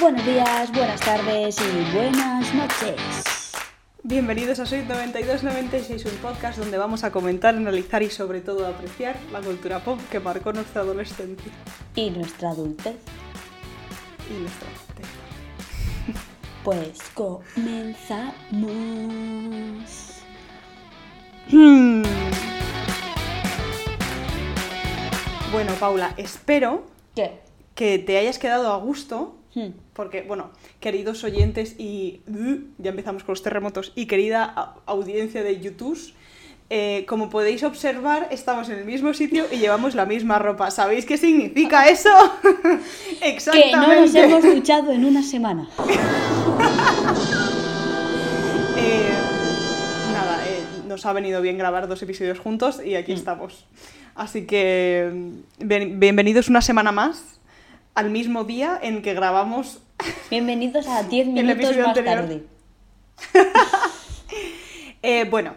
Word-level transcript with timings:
Buenos 0.00 0.24
días, 0.24 0.72
buenas 0.72 1.00
tardes 1.00 1.56
y 1.60 1.94
buenas 1.94 2.54
noches. 2.54 3.52
Bienvenidos 4.02 4.58
a 4.58 4.66
Soy 4.66 4.82
9296, 4.82 6.04
un 6.06 6.16
podcast 6.18 6.58
donde 6.58 6.78
vamos 6.78 7.04
a 7.04 7.12
comentar, 7.12 7.54
analizar 7.54 8.02
y 8.02 8.10
sobre 8.10 8.40
todo 8.40 8.66
apreciar 8.66 9.16
la 9.32 9.40
cultura 9.40 9.80
pop 9.80 9.98
que 10.10 10.18
marcó 10.20 10.52
nuestra 10.52 10.80
adolescencia 10.82 11.52
Y 11.94 12.10
nuestra 12.10 12.50
adultez. 12.50 12.96
y 14.30 14.40
nuestra 14.40 14.68
adultez. 14.68 15.06
Pues 16.64 16.98
comenzamos. 17.14 18.34
Hmm. 21.50 22.02
Bueno, 25.52 25.72
Paula, 25.80 26.12
espero 26.18 26.84
¿Qué? 27.14 27.40
que 27.74 27.98
te 27.98 28.18
hayas 28.18 28.38
quedado 28.38 28.70
a 28.72 28.76
gusto. 28.76 29.39
Porque, 29.94 30.22
bueno, 30.22 30.50
queridos 30.80 31.24
oyentes 31.24 31.74
y... 31.78 32.20
uh, 32.28 32.56
ya 32.78 32.90
empezamos 32.90 33.24
con 33.24 33.32
los 33.32 33.42
terremotos, 33.42 33.92
y 33.94 34.06
querida 34.06 34.74
audiencia 34.86 35.42
de 35.42 35.60
YouTube, 35.60 35.98
eh, 36.72 37.04
como 37.08 37.30
podéis 37.30 37.64
observar, 37.64 38.28
estamos 38.30 38.68
en 38.68 38.78
el 38.78 38.84
mismo 38.84 39.12
sitio 39.12 39.44
y 39.50 39.56
llevamos 39.58 39.96
la 39.96 40.06
misma 40.06 40.38
ropa. 40.38 40.70
¿Sabéis 40.70 41.04
qué 41.04 41.16
significa 41.16 41.88
eso? 41.90 42.10
Que 43.20 43.28
Exactamente. 43.28 43.76
no 43.76 44.00
nos 44.00 44.14
hemos 44.14 44.42
duchado 44.44 44.92
en 44.92 45.04
una 45.04 45.22
semana. 45.22 45.68
Eh, 48.82 49.10
nada, 50.12 50.42
eh, 50.46 50.60
nos 50.86 51.04
ha 51.06 51.12
venido 51.12 51.42
bien 51.42 51.58
grabar 51.58 51.86
dos 51.88 52.02
episodios 52.02 52.38
juntos 52.38 52.80
y 52.84 52.94
Mm. 52.94 52.96
aquí 52.96 53.12
estamos. 53.12 53.66
Así 54.14 54.46
que 54.46 55.10
mm, 55.12 55.66
bien- 55.66 56.00
bienvenidos 56.00 56.48
una 56.48 56.62
semana 56.62 56.92
más 56.92 57.39
al 57.94 58.10
mismo 58.10 58.44
día 58.44 58.78
en 58.82 59.02
que 59.02 59.14
grabamos. 59.14 59.80
Bienvenidos 60.30 60.86
a 60.88 61.02
10 61.02 61.26
El 61.28 61.32
minutos 61.34 61.76
más 61.76 61.86
anterior. 61.88 62.14
tarde. 62.16 62.44
Eh, 65.02 65.24
bueno, 65.30 65.54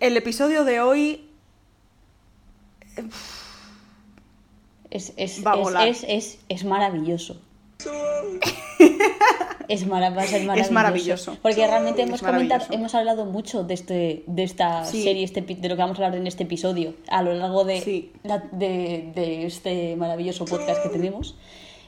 el 0.00 0.16
episodio 0.16 0.64
de 0.64 0.80
hoy 0.80 1.28
Es, 4.90 5.12
es, 5.18 5.46
Va 5.46 5.52
a 5.52 5.56
es- 5.56 5.60
volar. 5.60 5.86
es, 5.88 6.02
es, 6.08 6.38
es 6.48 6.64
maravilloso. 6.64 7.38
Es, 9.70 9.86
mara- 9.86 10.10
va 10.10 10.22
a 10.22 10.26
ser 10.26 10.44
maravilloso. 10.44 10.72
maravilloso. 10.72 11.38
Porque 11.42 11.66
realmente 11.66 12.02
Es 12.02 12.08
hemos 12.08 12.20
comentado, 12.20 12.48
maravilloso. 12.48 12.72
hemos 12.74 12.94
hablado 12.94 13.24
mucho 13.26 13.62
de 13.62 13.74
este, 13.74 14.24
de 14.26 14.42
esta 14.42 14.84
Sí. 14.84 15.02
serie, 15.02 15.22
este, 15.24 15.42
de 15.42 15.68
lo 15.68 15.76
que 15.76 15.80
vamos 15.82 15.98
a 16.00 16.04
hablar 16.06 16.20
en 16.20 16.26
este 16.26 16.42
episodio, 16.42 16.94
a 17.08 17.22
lo 17.22 17.32
largo 17.34 17.64
de, 17.64 17.80
Sí. 17.80 18.12
la- 18.24 18.42
de, 18.52 19.12
de 19.14 19.46
este 19.46 19.94
maravilloso 19.96 20.44
podcast 20.44 20.82
que 20.82 20.88
tenemos. 20.88 21.36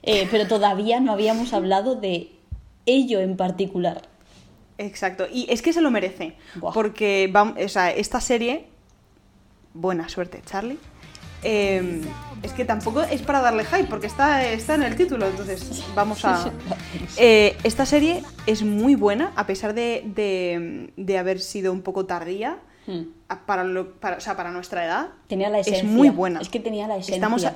Eh, 0.04 0.26
pero 0.30 0.46
todavía 0.46 1.00
no 1.00 1.12
habíamos 1.12 1.52
hablado 1.52 1.94
de 1.96 2.30
ello 2.86 3.20
en 3.20 3.36
particular. 3.36 4.02
Exacto, 4.78 5.26
y 5.32 5.46
es 5.50 5.60
que 5.62 5.72
se 5.72 5.80
lo 5.80 5.90
merece, 5.90 6.34
porque 6.74 7.32
o 7.64 7.68
sea, 7.68 7.90
esta 7.90 8.20
serie, 8.20 8.64
buena 9.74 10.08
suerte 10.08 10.40
Charlie, 10.44 10.78
eh, 11.44 12.00
es 12.42 12.52
que 12.52 12.64
tampoco 12.64 13.02
es 13.02 13.22
para 13.22 13.40
darle 13.40 13.64
hype, 13.64 13.84
porque 13.84 14.06
está, 14.06 14.44
está 14.44 14.74
en 14.74 14.82
el 14.82 14.96
título, 14.96 15.26
entonces 15.26 15.84
vamos 15.94 16.24
a... 16.24 16.50
Eh, 17.18 17.56
esta 17.64 17.84
serie 17.86 18.22
es 18.46 18.62
muy 18.62 18.94
buena, 18.94 19.32
a 19.36 19.46
pesar 19.46 19.74
de, 19.74 20.02
de- 20.14 20.92
de 20.96 21.18
haber 21.18 21.40
sido 21.40 21.72
un 21.72 21.82
poco 21.82 22.06
tardía, 22.06 22.58
Hmm. 22.86 23.02
para, 23.46 23.62
lo- 23.62 23.92
para- 24.00 24.16
o 24.16 24.20
sea, 24.20 24.36
para 24.36 24.50
nuestra 24.50 24.84
edad. 24.84 25.08
Tenía 25.28 25.48
la 25.50 25.60
esencia. 25.60 25.82
Es 25.82 25.88
muy 25.88 26.08
buena. 26.10 26.40
Es 26.40 26.48
que 26.48 26.58
tenía 26.58 26.88
la 26.88 26.96
esencia. 26.96 27.14
Estamos, 27.14 27.44
a- 27.44 27.54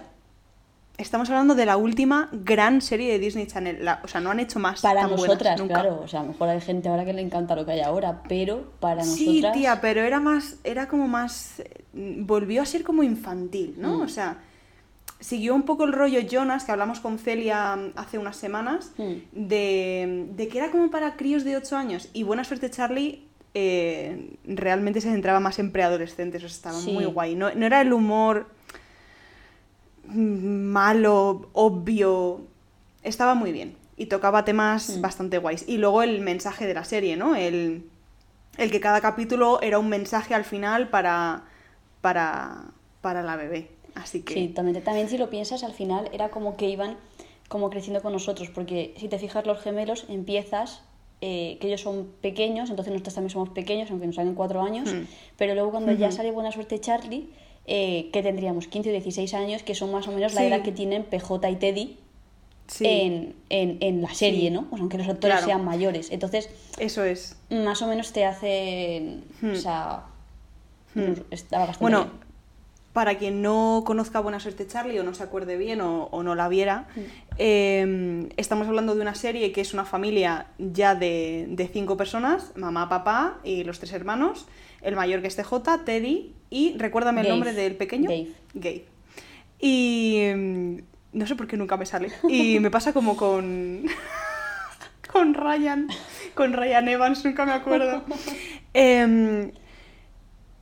estamos 0.99 1.29
hablando 1.31 1.55
de 1.57 1.67
la 1.67 1.77
última 1.77 2.29
gran 2.33 2.81
serie 2.81 3.11
de 3.13 3.19
Disney 3.19 3.47
Channel, 3.49 3.85
la- 3.85 4.01
o 4.05 4.09
sea, 4.09 4.21
no 4.21 4.31
han 4.31 4.39
hecho 4.39 4.59
más 4.61 4.81
para 4.83 5.01
tan 5.01 5.11
buenas 5.11 5.27
nosotras, 5.27 5.59
nunca. 5.59 5.75
claro. 5.75 6.01
O 6.05 6.07
sea, 6.07 6.21
a 6.21 6.23
lo 6.23 6.29
mejor 6.31 6.49
hay 6.51 6.61
gente 6.61 6.89
ahora 6.89 7.05
que 7.05 7.13
le 7.13 7.23
encanta 7.23 7.57
lo 7.57 7.67
que 7.67 7.73
hay 7.73 7.81
ahora, 7.81 8.23
pero 8.29 8.71
para 8.79 9.03
Sí, 9.03 9.27
nosotras. 9.27 9.53
tía, 9.55 9.81
pero 9.81 10.03
era 10.03 10.21
más, 10.21 10.57
era 10.63 10.87
como 10.87 11.09
más, 11.09 11.59
eh, 11.61 11.85
volvió 11.93 12.63
a 12.63 12.67
ser 12.67 12.85
como 12.85 13.03
infantil, 13.03 13.75
¿no? 13.79 13.99
Mm. 13.99 14.03
O 14.03 14.09
sea, 14.09 14.39
siguió 15.21 15.55
un 15.55 15.63
poco 15.63 15.85
el 15.85 15.93
rollo 15.93 16.21
Jonas, 16.21 16.65
que 16.65 16.73
hablamos 16.73 17.01
con 17.01 17.19
Celia 17.19 17.75
mm, 17.77 17.93
hace 17.97 18.19
unas 18.19 18.37
semanas, 18.37 18.93
Mm. 18.99 19.13
de, 19.33 20.27
de 20.37 20.49
que 20.49 20.59
era 20.59 20.71
como 20.71 20.91
para 20.91 21.17
críos 21.17 21.45
de 21.45 21.57
8 21.57 21.77
años. 21.77 22.09
Y 22.13 22.23
Buena 22.23 22.45
Suerte 22.45 22.71
Charlie 22.71 23.25
eh, 23.59 24.37
realmente 24.45 25.01
se 25.01 25.11
centraba 25.11 25.41
más 25.41 25.59
en 25.59 25.73
preadolescentes, 25.73 26.45
o 26.45 26.49
sea, 26.49 26.57
estaba 26.57 26.79
Sí. 26.79 26.93
muy 26.93 27.07
guay. 27.07 27.35
No, 27.35 27.51
no 27.55 27.65
era 27.65 27.81
el 27.81 27.93
humor 27.95 28.47
mm, 30.07 30.67
malo, 30.73 31.49
obvio, 31.53 32.43
estaba 33.03 33.35
muy 33.35 33.53
bien. 33.53 33.77
Y 33.97 34.07
tocaba 34.07 34.45
temas 34.45 34.99
Mm. 34.99 35.01
bastante 35.01 35.39
guays. 35.39 35.65
Y 35.67 35.79
luego 35.79 36.03
el 36.03 36.21
mensaje 36.21 36.67
de 36.67 36.75
la 36.75 36.85
serie, 36.85 37.17
¿no? 37.17 37.35
El, 37.35 37.89
el 38.59 38.71
que 38.71 38.81
cada 38.81 39.01
capítulo 39.01 39.61
era 39.63 39.79
un 39.79 39.89
mensaje 39.89 40.35
al 40.35 40.45
final 40.45 40.89
para, 40.89 41.45
para, 42.03 42.65
para 43.01 43.23
la 43.23 43.37
bebé. 43.37 43.71
Así 43.97 44.23
que... 44.23 44.35
Sí, 44.35 44.49
también, 44.49 44.81
también 44.85 45.09
si 45.09 45.19
lo 45.19 45.29
piensas, 45.31 45.65
al 45.65 45.73
final 45.73 46.09
era 46.13 46.29
como 46.31 46.57
que 46.57 46.69
iban 46.69 46.97
como 47.49 47.71
creciendo 47.71 48.03
con 48.03 48.13
nosotros, 48.13 48.49
porque 48.51 48.95
si 48.99 49.09
te 49.09 49.19
fijas 49.19 49.47
los 49.47 49.59
gemelos, 49.61 50.05
empiezas 50.09 50.83
eh, 51.23 51.57
que 51.61 51.69
ellos 51.69 51.81
son 51.81 52.09
pequeños, 52.21 52.69
entonces 52.71 52.93
nosotros 52.93 53.15
también 53.15 53.31
somos 53.31 53.49
pequeños, 53.51 53.91
aunque 53.91 54.07
nos 54.07 54.17
salen 54.17 54.35
cuatro 54.35 54.61
años, 54.63 54.93
Hmm. 54.93 55.05
pero 55.39 55.55
luego 55.55 55.71
cuando 55.71 55.93
ya 55.93 56.11
sale 56.13 56.31
Buena 56.31 56.53
Suerte 56.53 56.79
Charlie, 56.81 57.29
eh, 57.67 58.11
que 58.13 58.23
tendríamos 58.23 58.69
15 58.69 58.91
o 58.91 58.93
16 58.93 59.33
años, 59.35 59.63
que 59.63 59.75
son 59.75 59.91
más 59.91 60.07
o 60.09 60.13
menos 60.13 60.35
la 60.35 60.45
edad 60.45 60.63
que 60.63 60.73
tienen 60.73 61.05
PJ 61.05 61.51
y 61.51 61.57
Teddy 61.57 61.97
sí, 62.67 62.85
en, 62.87 63.35
en, 63.49 63.79
en 63.81 64.03
la 64.03 64.13
serie, 64.13 64.49
Sí. 64.49 64.51
¿no? 64.51 64.69
Pues 64.69 64.81
aunque 64.81 64.99
los 64.99 65.09
actores 65.09 65.37
Claro. 65.39 65.47
sean 65.47 65.65
mayores. 65.65 66.11
Entonces, 66.11 66.51
eso 66.79 67.03
es. 67.05 67.37
más 67.51 67.81
o 67.81 67.87
menos 67.87 68.13
te 68.13 68.25
hacen... 68.25 69.25
Hmm. 69.41 69.53
O 69.53 69.57
sea, 69.57 70.05
Hmm. 70.95 71.13
estaba 71.31 71.67
bastante 71.67 71.83
Bueno, 71.83 72.05
bien. 72.05 72.26
Para 72.97 73.19
quien 73.19 73.43
no 73.43 73.83
conozca 73.85 74.21
Buena 74.21 74.41
Suerte 74.41 74.67
Charlie 74.67 74.99
o 74.99 75.03
no 75.03 75.13
se 75.13 75.23
acuerde 75.23 75.59
bien 75.59 75.83
o, 75.83 76.05
o 76.05 76.23
no 76.23 76.35
la 76.35 76.49
viera, 76.49 76.89
Mm. 76.97 77.01
eh, 77.37 78.29
estamos 78.39 78.67
hablando 78.67 78.95
de 78.95 79.03
una 79.03 79.15
serie 79.15 79.53
que 79.53 79.61
es 79.61 79.75
una 79.75 79.85
familia 79.85 80.47
ya 80.57 80.95
de, 80.95 81.45
de 81.51 81.69
cinco 81.69 81.99
personas, 81.99 82.53
mamá, 82.57 82.89
papá 82.89 83.39
y 83.45 83.65
los 83.65 83.81
tres 83.81 83.93
hermanos, 83.93 84.47
el 84.81 84.97
mayor 84.97 85.21
que 85.21 85.27
es 85.29 85.37
TJ, 85.37 85.85
Teddy 85.85 86.33
y 86.49 86.75
recuérdame 86.79 87.21
el 87.21 87.29
nombre 87.29 87.53
del 87.53 87.77
pequeño. 87.77 88.09
Gabe. 88.09 88.29
Gabe. 88.55 88.85
Y 89.61 90.31
mm, 90.35 90.77
no 91.13 91.27
sé 91.27 91.37
por 91.37 91.47
qué 91.49 91.59
nunca 91.59 91.77
me 91.77 91.85
sale. 91.85 92.09
Y 92.31 92.61
me 92.61 92.71
pasa 92.71 92.95
como 92.95 93.15
con... 93.19 93.85
con 95.13 95.35
Ryan, 95.35 95.89
con 96.35 96.55
Ryan 96.55 96.89
Evans, 96.89 97.27
nunca 97.27 97.45
me 97.45 97.53
acuerdo. 97.53 98.05
Em, 98.73 99.53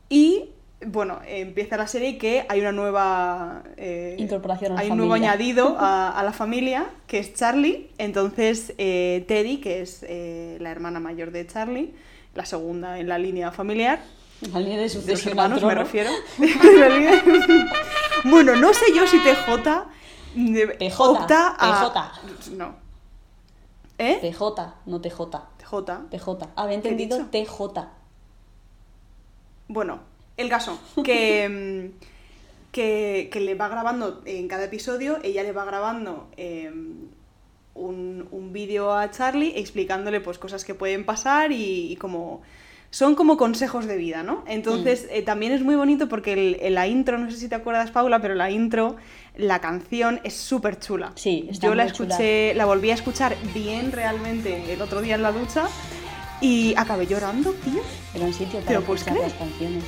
y 0.08 0.50
bueno, 0.86 1.20
empieza 1.26 1.76
la 1.76 1.86
serie 1.86 2.18
que 2.18 2.44
hay 2.48 2.60
una 2.60 2.72
nueva 2.72 3.62
eh, 3.76 4.16
Incorporación 4.18 4.72
a 4.72 4.74
la 4.76 4.80
hay 4.80 4.90
un 4.90 4.98
nuevo 4.98 5.14
añadido 5.14 5.76
a, 5.78 6.10
a 6.18 6.22
la 6.22 6.32
familia 6.32 6.86
que 7.06 7.18
es 7.18 7.34
Charlie. 7.34 7.90
Entonces 7.98 8.74
eh, 8.78 9.24
Teddy, 9.28 9.58
que 9.58 9.80
es 9.82 10.04
eh, 10.08 10.58
la 10.60 10.70
hermana 10.70 11.00
mayor 11.00 11.30
de 11.30 11.46
Charlie, 11.46 11.94
la 12.34 12.44
segunda 12.44 12.98
en 12.98 13.08
la 13.08 13.18
línea 13.18 13.50
familiar, 13.52 14.00
La 14.52 14.60
línea 14.60 14.78
de 14.78 14.88
sucesión 14.88 15.30
hermanos 15.30 15.62
me 15.62 15.74
refiero. 15.74 16.10
Bueno, 18.26 18.56
no 18.56 18.72
sé 18.72 18.86
yo 18.94 19.06
si 19.06 19.18
TJ 19.18 19.84
PJ, 20.34 21.00
opta 21.00 21.54
a 21.58 22.12
no. 22.52 22.74
¿Eh? 23.98 24.18
PJ, 24.20 24.74
no 24.86 25.00
TJ. 25.00 25.18
TJ. 25.58 26.08
PJ. 26.10 26.48
Había 26.56 26.80
¿Qué 26.82 26.88
he 26.88 26.92
entendido? 26.92 27.26
TJ. 27.26 27.86
Bueno, 29.68 30.00
el 30.36 30.48
caso, 30.48 30.80
que, 31.04 31.90
mm, 31.94 32.72
que, 32.72 33.28
que 33.32 33.40
le 33.40 33.54
va 33.54 33.68
grabando 33.68 34.22
en 34.26 34.48
cada 34.48 34.64
episodio, 34.64 35.18
ella 35.22 35.42
le 35.42 35.52
va 35.52 35.64
grabando 35.64 36.28
eh, 36.36 36.70
un, 37.74 38.28
un 38.30 38.52
vídeo 38.52 38.92
a 38.92 39.10
Charlie 39.10 39.52
explicándole 39.56 40.20
pues 40.20 40.38
cosas 40.38 40.64
que 40.64 40.74
pueden 40.74 41.04
pasar 41.04 41.52
y, 41.52 41.92
y 41.92 41.96
como... 41.96 42.42
Son 42.90 43.16
como 43.16 43.36
consejos 43.36 43.86
de 43.86 43.96
vida, 43.96 44.22
¿no? 44.22 44.44
Entonces, 44.46 45.08
eh, 45.10 45.22
también 45.22 45.50
es 45.50 45.62
muy 45.64 45.74
bonito 45.74 46.08
porque 46.08 46.32
el- 46.60 46.74
la 46.74 46.86
intro, 46.86 47.18
no 47.18 47.28
sé 47.28 47.36
si 47.38 47.48
te 47.48 47.56
acuerdas, 47.56 47.90
Paula, 47.90 48.20
pero 48.22 48.36
la 48.36 48.52
intro, 48.52 48.94
la 49.36 49.60
canción 49.60 50.20
es 50.22 50.34
súper 50.34 50.78
chula. 50.78 51.10
Sí, 51.16 51.48
está 51.50 51.66
Yo 51.66 51.74
la 51.74 51.90
chula. 51.90 52.10
escuché, 52.14 52.54
la 52.54 52.66
volví 52.66 52.92
a 52.92 52.94
escuchar 52.94 53.34
bien 53.52 53.90
realmente 53.90 54.72
el 54.72 54.80
otro 54.80 55.00
día 55.02 55.16
en 55.16 55.22
la 55.22 55.32
ducha 55.32 55.66
y 56.40 56.72
acabé 56.76 57.08
llorando, 57.08 57.50
tío. 57.54 57.80
Era 58.14 58.26
un 58.26 58.32
sitio 58.32 58.60
¿Te 58.60 58.66
para 58.66 58.78
lo 58.78 58.86
puedes 58.86 59.02
escuchar 59.02 59.20
las 59.28 59.34
canciones. 59.34 59.82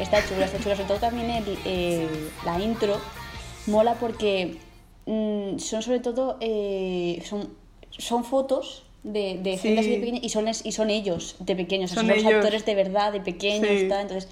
Está 0.00 0.24
chula, 0.26 0.46
está 0.46 0.58
chula. 0.58 0.74
Sobre 0.76 0.88
todo 0.88 0.98
también 0.98 1.30
el, 1.30 1.58
eh, 1.64 2.08
la 2.44 2.58
intro 2.60 2.96
mola 3.66 3.94
porque 3.94 4.56
mm, 5.06 5.58
son 5.58 5.82
sobre 5.82 6.00
todo 6.00 6.36
eh, 6.40 7.22
son, 7.28 7.50
son 7.90 8.24
fotos 8.24 8.84
de, 9.02 9.38
de 9.42 9.52
Sí. 9.56 9.68
gente 9.68 9.80
así 9.80 9.90
de 9.90 9.98
pequeña 9.98 10.20
y 10.22 10.28
son, 10.30 10.46
y 10.48 10.72
son 10.72 10.90
ellos 10.90 11.36
de 11.40 11.56
pequeños. 11.56 11.90
o 11.92 11.94
sea, 11.94 12.02
Son 12.02 12.08
los 12.16 12.24
actores 12.24 12.64
de 12.66 12.74
verdad, 12.74 13.12
de 13.12 13.20
pequeños, 13.20 13.80
Sí. 13.80 13.88
tal. 13.88 14.02
Entonces, 14.02 14.28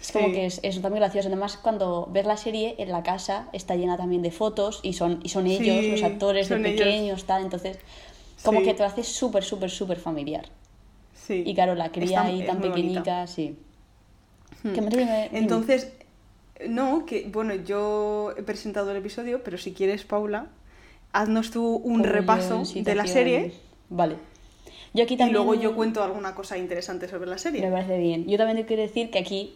Es 0.00 0.10
como 0.10 0.28
Sí. 0.28 0.32
que 0.32 0.46
es, 0.46 0.58
es 0.62 0.80
también 0.82 1.00
gracioso. 1.02 1.28
Además, 1.28 1.56
cuando 1.62 2.08
ves 2.10 2.24
la 2.26 2.36
serie, 2.36 2.74
en 2.78 2.90
la 2.90 3.02
casa 3.02 3.48
está 3.52 3.76
llena 3.76 3.96
también 3.96 4.22
de 4.22 4.30
fotos 4.30 4.80
y 4.82 4.94
son, 4.94 5.20
y 5.22 5.28
son 5.28 5.46
ellos, 5.46 5.86
los 5.86 6.02
actores 6.02 6.48
de 6.48 6.56
son 6.56 6.66
ellos. 6.66 6.80
pequeños, 6.80 7.24
tal. 7.24 7.42
Entonces, 7.42 7.78
como 8.42 8.62
que 8.62 8.72
te 8.74 8.80
lo 8.82 8.86
hace 8.88 9.04
súper, 9.04 9.44
súper, 9.44 9.70
súper 9.70 9.98
familiar. 9.98 10.46
Sí. 11.14 11.44
Y 11.46 11.54
claro, 11.54 11.74
la 11.76 11.92
cría 11.92 12.04
Está- 12.06 12.24
ahí 12.24 12.42
tan 12.44 12.56
bonita. 12.60 12.74
pequeñita, 12.74 13.26
sí. 13.28 13.56
Hmm. 14.62 14.68
Me- 14.68 14.72
dime, 14.74 14.88
dime. 14.90 15.28
Entonces, 15.32 15.92
no, 16.68 17.04
que 17.06 17.28
bueno, 17.32 17.54
yo 17.54 18.32
he 18.36 18.42
presentado 18.42 18.90
el 18.90 18.96
episodio, 18.98 19.42
pero 19.42 19.58
si 19.58 19.72
quieres, 19.72 20.04
Paula, 20.04 20.46
haznos 21.12 21.50
tú 21.50 21.76
un 21.76 22.04
repaso 22.04 22.62
de 22.74 22.94
la 22.94 23.06
serie 23.06 23.52
Vale. 23.88 24.16
Yo 24.94 25.04
aquí 25.04 25.14
y 25.14 25.16
también... 25.16 25.34
luego 25.34 25.54
yo 25.54 25.74
cuento 25.74 26.02
alguna 26.02 26.34
cosa 26.34 26.56
interesante 26.58 27.08
sobre 27.08 27.26
la 27.26 27.32
Me 27.34 27.38
serie. 27.38 27.70
parece 27.70 27.98
bien. 27.98 28.26
Yo 28.26 28.36
también 28.38 28.56
te 28.58 28.66
quiero 28.66 28.82
decir 28.82 29.10
que 29.10 29.18
aquí 29.18 29.54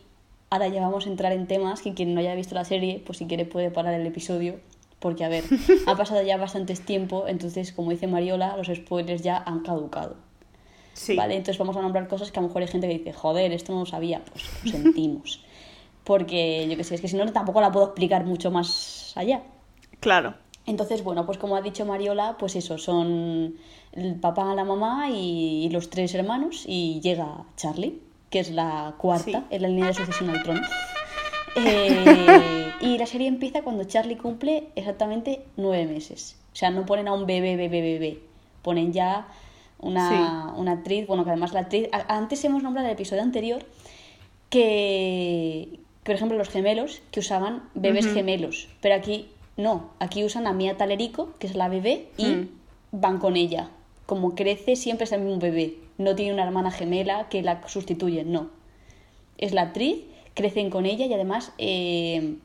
ahora 0.50 0.68
ya 0.68 0.80
vamos 0.80 1.06
a 1.06 1.10
entrar 1.10 1.32
en 1.32 1.46
temas 1.46 1.82
que 1.82 1.94
quien 1.94 2.14
no 2.14 2.20
haya 2.20 2.34
visto 2.34 2.54
la 2.54 2.64
serie, 2.64 3.02
pues 3.04 3.18
si 3.18 3.26
quiere 3.26 3.44
puede 3.44 3.70
parar 3.70 3.94
el 3.94 4.06
episodio. 4.06 4.56
Porque, 4.98 5.24
a 5.24 5.28
ver, 5.28 5.44
ha 5.86 5.94
pasado 5.96 6.22
ya 6.22 6.36
bastantes 6.38 6.80
tiempo, 6.80 7.26
entonces, 7.28 7.72
como 7.72 7.90
dice 7.90 8.06
Mariola, 8.06 8.56
los 8.56 8.66
spoilers 8.74 9.22
ya 9.22 9.36
han 9.38 9.60
caducado. 9.60 10.16
Sí. 10.96 11.14
¿Vale? 11.14 11.36
Entonces 11.36 11.58
vamos 11.58 11.76
a 11.76 11.82
nombrar 11.82 12.08
cosas 12.08 12.32
que 12.32 12.38
a 12.38 12.42
lo 12.42 12.48
mejor 12.48 12.62
hay 12.62 12.68
gente 12.68 12.88
que 12.88 12.94
dice, 12.98 13.12
joder, 13.12 13.52
esto 13.52 13.72
no 13.72 13.80
lo 13.80 13.86
sabía, 13.86 14.22
pues 14.24 14.44
lo 14.64 14.70
sentimos. 14.82 15.44
Porque, 16.04 16.66
yo 16.70 16.76
qué 16.76 16.84
sé, 16.84 16.94
es 16.94 17.00
que 17.02 17.08
si 17.08 17.16
no 17.16 17.30
tampoco 17.32 17.60
la 17.60 17.70
puedo 17.70 17.86
explicar 17.86 18.24
mucho 18.24 18.50
más 18.50 19.12
allá. 19.14 19.42
Claro. 20.00 20.34
Entonces, 20.64 21.04
bueno, 21.04 21.26
pues 21.26 21.36
como 21.36 21.54
ha 21.54 21.60
dicho 21.60 21.84
Mariola, 21.84 22.36
pues 22.38 22.56
eso, 22.56 22.78
son 22.78 23.56
el 23.92 24.14
papá, 24.16 24.54
la 24.54 24.64
mamá 24.64 25.10
y, 25.10 25.68
los 25.70 25.90
tres 25.90 26.14
hermanos 26.14 26.64
y 26.66 27.00
llega 27.00 27.44
Charlie, 27.56 28.00
que 28.30 28.40
es 28.40 28.50
la 28.50 28.94
cuarta 28.98 29.24
Sí. 29.24 29.44
en 29.50 29.62
la 29.62 29.68
línea 29.68 29.86
de 29.88 29.94
sucesión 29.94 30.30
al 30.30 30.42
trono. 30.42 30.60
Eh, 31.58 32.70
y 32.82 32.98
la 32.98 33.06
serie 33.06 33.28
empieza 33.28 33.62
cuando 33.62 33.84
Charlie 33.84 34.18
cumple 34.18 34.68
exactamente 34.74 35.46
nueve 35.56 35.86
meses. 35.86 36.36
O 36.52 36.56
sea, 36.56 36.68
no 36.68 36.84
ponen 36.84 37.08
a 37.08 37.14
un 37.14 37.24
bebé, 37.24 37.56
bebé, 37.56 37.80
bebé. 37.80 38.20
Ponen 38.60 38.92
ya 38.92 39.26
una, 39.78 40.52
una 40.56 40.72
actriz, 40.72 41.06
bueno, 41.06 41.24
que 41.24 41.30
además 41.30 41.52
la 41.52 41.60
actriz... 41.60 41.88
Antes 42.08 42.44
hemos 42.44 42.62
nombrado 42.62 42.86
en 42.86 42.90
el 42.90 42.94
episodio 42.96 43.22
anterior 43.22 43.64
que, 44.50 45.80
por 46.04 46.14
ejemplo, 46.14 46.38
los 46.38 46.48
gemelos 46.48 47.02
que 47.10 47.20
usaban 47.20 47.62
bebés 47.74 48.06
gemelos, 48.12 48.68
pero 48.80 48.94
aquí 48.94 49.28
no, 49.56 49.90
aquí 49.98 50.24
usan 50.24 50.46
a 50.46 50.52
Mia 50.52 50.76
Talerico, 50.76 51.30
que 51.38 51.46
es 51.46 51.54
la 51.56 51.68
bebé, 51.68 52.08
y 52.16 52.26
Mm. 52.26 52.48
van 52.92 53.18
con 53.18 53.36
ella. 53.36 53.70
Como 54.06 54.34
crece, 54.34 54.76
siempre 54.76 55.04
es 55.04 55.12
el 55.12 55.22
mismo 55.22 55.38
bebé. 55.40 55.74
No 55.98 56.14
tiene 56.14 56.32
una 56.32 56.44
hermana 56.44 56.70
gemela 56.70 57.28
que 57.28 57.42
la 57.42 57.66
sustituye, 57.66 58.24
no. 58.24 58.50
Es 59.38 59.52
la 59.52 59.62
actriz, 59.62 60.04
crecen 60.34 60.70
con 60.70 60.86
ella 60.86 61.06
y 61.06 61.12
además 61.14 61.52
eh, 61.58 62.36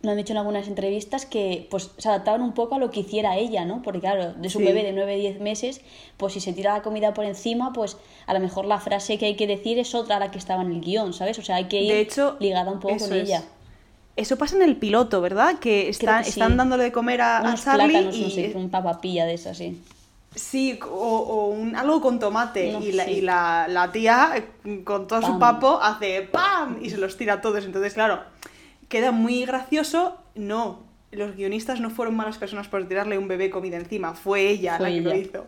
lo 0.00 0.12
han 0.12 0.16
dicho 0.16 0.32
en 0.32 0.36
algunas 0.38 0.68
entrevistas 0.68 1.26
que 1.26 1.66
pues 1.70 1.90
se 1.98 2.08
adaptaban 2.08 2.40
un 2.42 2.52
poco 2.52 2.76
a 2.76 2.78
lo 2.78 2.90
que 2.90 3.00
hiciera 3.00 3.36
ella, 3.36 3.64
¿no? 3.64 3.82
Porque 3.82 3.98
claro, 4.00 4.32
de 4.34 4.48
su 4.48 4.58
Sí. 4.58 4.64
bebé 4.64 4.84
de 4.84 4.92
9-10 4.92 5.40
meses, 5.40 5.80
pues 6.16 6.34
si 6.34 6.40
se 6.40 6.52
tira 6.52 6.72
la 6.74 6.82
comida 6.82 7.14
por 7.14 7.24
encima, 7.24 7.72
pues 7.72 7.96
a 8.26 8.32
lo 8.34 8.38
mejor 8.40 8.64
la 8.64 8.78
frase 8.78 9.18
que 9.18 9.26
hay 9.26 9.34
que 9.34 9.46
decir 9.48 9.78
es 9.78 9.94
otra 9.96 10.16
a 10.16 10.20
la 10.20 10.30
que 10.30 10.38
estaba 10.38 10.62
en 10.62 10.70
el 10.72 10.80
guion, 10.80 11.12
¿sabes? 11.12 11.38
O 11.38 11.42
sea, 11.42 11.56
hay 11.56 11.64
que 11.64 11.80
ir 11.82 11.92
De 11.92 12.00
hecho, 12.00 12.36
ligada 12.38 12.70
un 12.70 12.78
poco 12.78 12.96
con 12.96 13.12
es. 13.12 13.24
ella. 13.28 13.42
Eso 14.14 14.36
pasa 14.36 14.56
en 14.56 14.62
el 14.62 14.76
piloto, 14.76 15.20
¿verdad? 15.20 15.58
Que, 15.58 15.88
están, 15.88 16.18
que 16.24 16.30
sí. 16.30 16.40
están 16.40 16.56
dándole 16.56 16.84
de 16.84 16.92
comer 16.92 17.20
a, 17.20 17.38
a 17.38 17.42
Unos 17.42 17.64
Charlie 17.64 17.88
plátanos, 17.90 18.16
y 18.16 18.22
no 18.22 18.30
sé, 18.30 18.52
un 18.56 18.70
papapilla 18.70 19.26
de 19.26 19.34
esas, 19.34 19.56
sí. 19.58 19.80
Sí, 20.34 20.78
o, 20.84 20.86
o 20.88 21.46
un, 21.48 21.74
algo 21.74 22.00
con 22.00 22.18
tomate. 22.20 22.72
No, 22.72 22.80
y 22.80 22.92
la, 22.92 23.04
sí. 23.04 23.10
y 23.12 23.20
la, 23.22 23.66
la 23.68 23.90
tía, 23.90 24.32
eh, 24.36 24.82
con 24.84 25.06
todo 25.08 25.22
su 25.22 25.38
papo, 25.38 25.80
hace 25.82 26.22
¡pam! 26.22 26.78
Y 26.82 26.90
se 26.90 26.98
los 26.98 27.16
tira 27.16 27.34
a 27.34 27.40
todos. 27.40 27.64
Entonces, 27.64 27.94
claro, 27.94 28.20
queda 28.88 29.12
muy 29.12 29.44
gracioso. 29.44 30.18
No, 30.34 30.82
los 31.10 31.36
guionistas 31.36 31.80
no 31.80 31.90
fueron 31.90 32.16
malas 32.16 32.38
personas 32.38 32.68
por 32.68 32.86
tirarle 32.86 33.18
un 33.18 33.28
bebé 33.28 33.50
comida 33.50 33.76
encima. 33.76 34.14
Fue 34.14 34.48
ella 34.48 34.76
Fue 34.76 34.90
la 34.90 34.94
que 34.96 35.00
lo 35.00 35.14
hizo. 35.14 35.46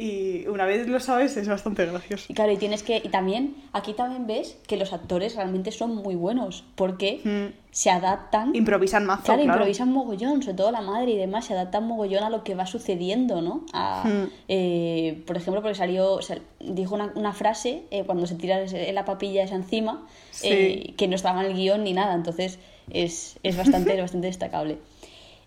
Y 0.00 0.46
una 0.46 0.64
vez 0.64 0.86
lo 0.86 1.00
sabes, 1.00 1.36
es 1.36 1.48
bastante 1.48 1.84
gracioso. 1.84 2.26
Y 2.28 2.34
claro, 2.34 2.52
y 2.52 2.56
tienes 2.56 2.84
que. 2.84 2.98
Y 2.98 3.08
también, 3.08 3.56
aquí 3.72 3.94
también 3.94 4.28
ves 4.28 4.56
que 4.68 4.76
los 4.76 4.92
actores 4.92 5.34
realmente 5.34 5.72
son 5.72 5.96
muy 5.96 6.14
buenos. 6.14 6.62
Porque 6.76 7.20
Mm. 7.24 7.52
se 7.72 7.90
adaptan. 7.90 8.54
Improvisan 8.54 9.04
mazo, 9.06 9.24
Claro, 9.24 9.42
claro. 9.42 9.58
improvisan 9.58 9.92
mogollón, 9.92 10.40
sobre 10.42 10.56
todo 10.56 10.70
la 10.70 10.82
madre 10.82 11.10
y 11.12 11.16
demás, 11.16 11.46
se 11.46 11.54
adaptan 11.54 11.84
mogollón 11.88 12.22
a 12.22 12.30
lo 12.30 12.44
que 12.44 12.54
va 12.54 12.66
sucediendo, 12.66 13.42
¿no? 13.42 13.64
A, 13.72 14.04
Hmm. 14.06 14.30
eh, 14.48 15.22
por 15.26 15.36
ejemplo, 15.36 15.62
porque 15.62 15.74
salió, 15.74 16.12
o 16.14 16.22
sea, 16.22 16.38
dijo 16.60 16.94
una, 16.94 17.12
una 17.16 17.32
frase 17.32 17.82
eh, 17.90 18.04
cuando 18.04 18.26
se 18.28 18.36
tira 18.36 18.64
la 18.92 19.04
papilla 19.04 19.42
esa 19.42 19.56
encima, 19.56 20.06
Sí. 20.30 20.48
eh, 20.48 20.94
que 20.96 21.08
no 21.08 21.16
estaba 21.16 21.40
en 21.44 21.50
el 21.50 21.56
guion 21.56 21.82
ni 21.82 21.92
nada, 21.92 22.14
entonces 22.14 22.60
es, 22.90 23.38
es 23.42 23.56
bastante, 23.56 23.96
bastante 24.00 24.28
destacable. 24.28 24.78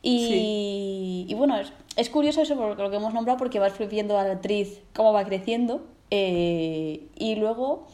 Y, 0.03 1.25
y 1.30 1.33
bueno, 1.36 1.56
es, 1.95 2.09
curioso 2.09 2.41
eso 2.41 2.55
por 2.55 2.77
lo 2.77 2.89
que 2.89 2.95
hemos 2.95 3.13
nombrado 3.13 3.38
porque 3.38 3.59
vas 3.59 3.73
viendo 3.89 4.17
a 4.17 4.23
la 4.23 4.33
actriz 4.33 4.79
cómo 4.93 5.13
va 5.13 5.23
creciendo 5.25 5.81
eh, 6.09 7.07
y 7.15 7.35
luego, 7.35 7.88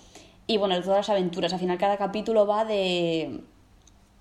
y 0.47 0.57
bueno, 0.57 0.75
de 0.75 0.81
todas 0.81 0.97
las 0.97 1.09
aventuras, 1.09 1.53
al 1.53 1.59
final 1.59 1.77
cada 1.77 1.97
capítulo 1.97 2.45
va 2.47 2.65
de 2.65 3.41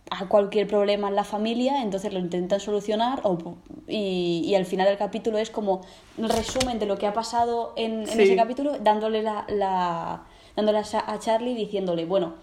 a 0.09 0.29
cualquier 0.29 0.69
problema 0.69 1.09
en 1.09 1.17
la 1.17 1.25
familia, 1.25 1.83
entonces 1.83 2.13
lo 2.13 2.21
intentan 2.21 2.61
solucionar 2.61 3.21
o- 3.25 3.57
y, 3.89 4.43
y 4.47 4.55
al 4.55 4.65
final 4.65 4.87
del 4.87 4.97
capítulo 4.99 5.37
es 5.39 5.51
como 5.51 5.81
un 6.17 6.29
resumen 6.29 6.79
de 6.79 6.87
lo 6.87 6.97
que 6.97 7.07
ha 7.09 7.13
pasado 7.13 7.73
en, 7.77 8.03
en 8.03 8.07
Sí. 8.09 8.23
ese 8.23 8.37
capítulo, 8.37 8.79
dándole 8.79 9.23
la, 9.23 9.45
la- 9.49 10.23
dándole 10.55 10.79
a 10.79 11.19
Charlie 11.19 11.55
diciéndole, 11.55 12.05
bueno, 12.05 12.35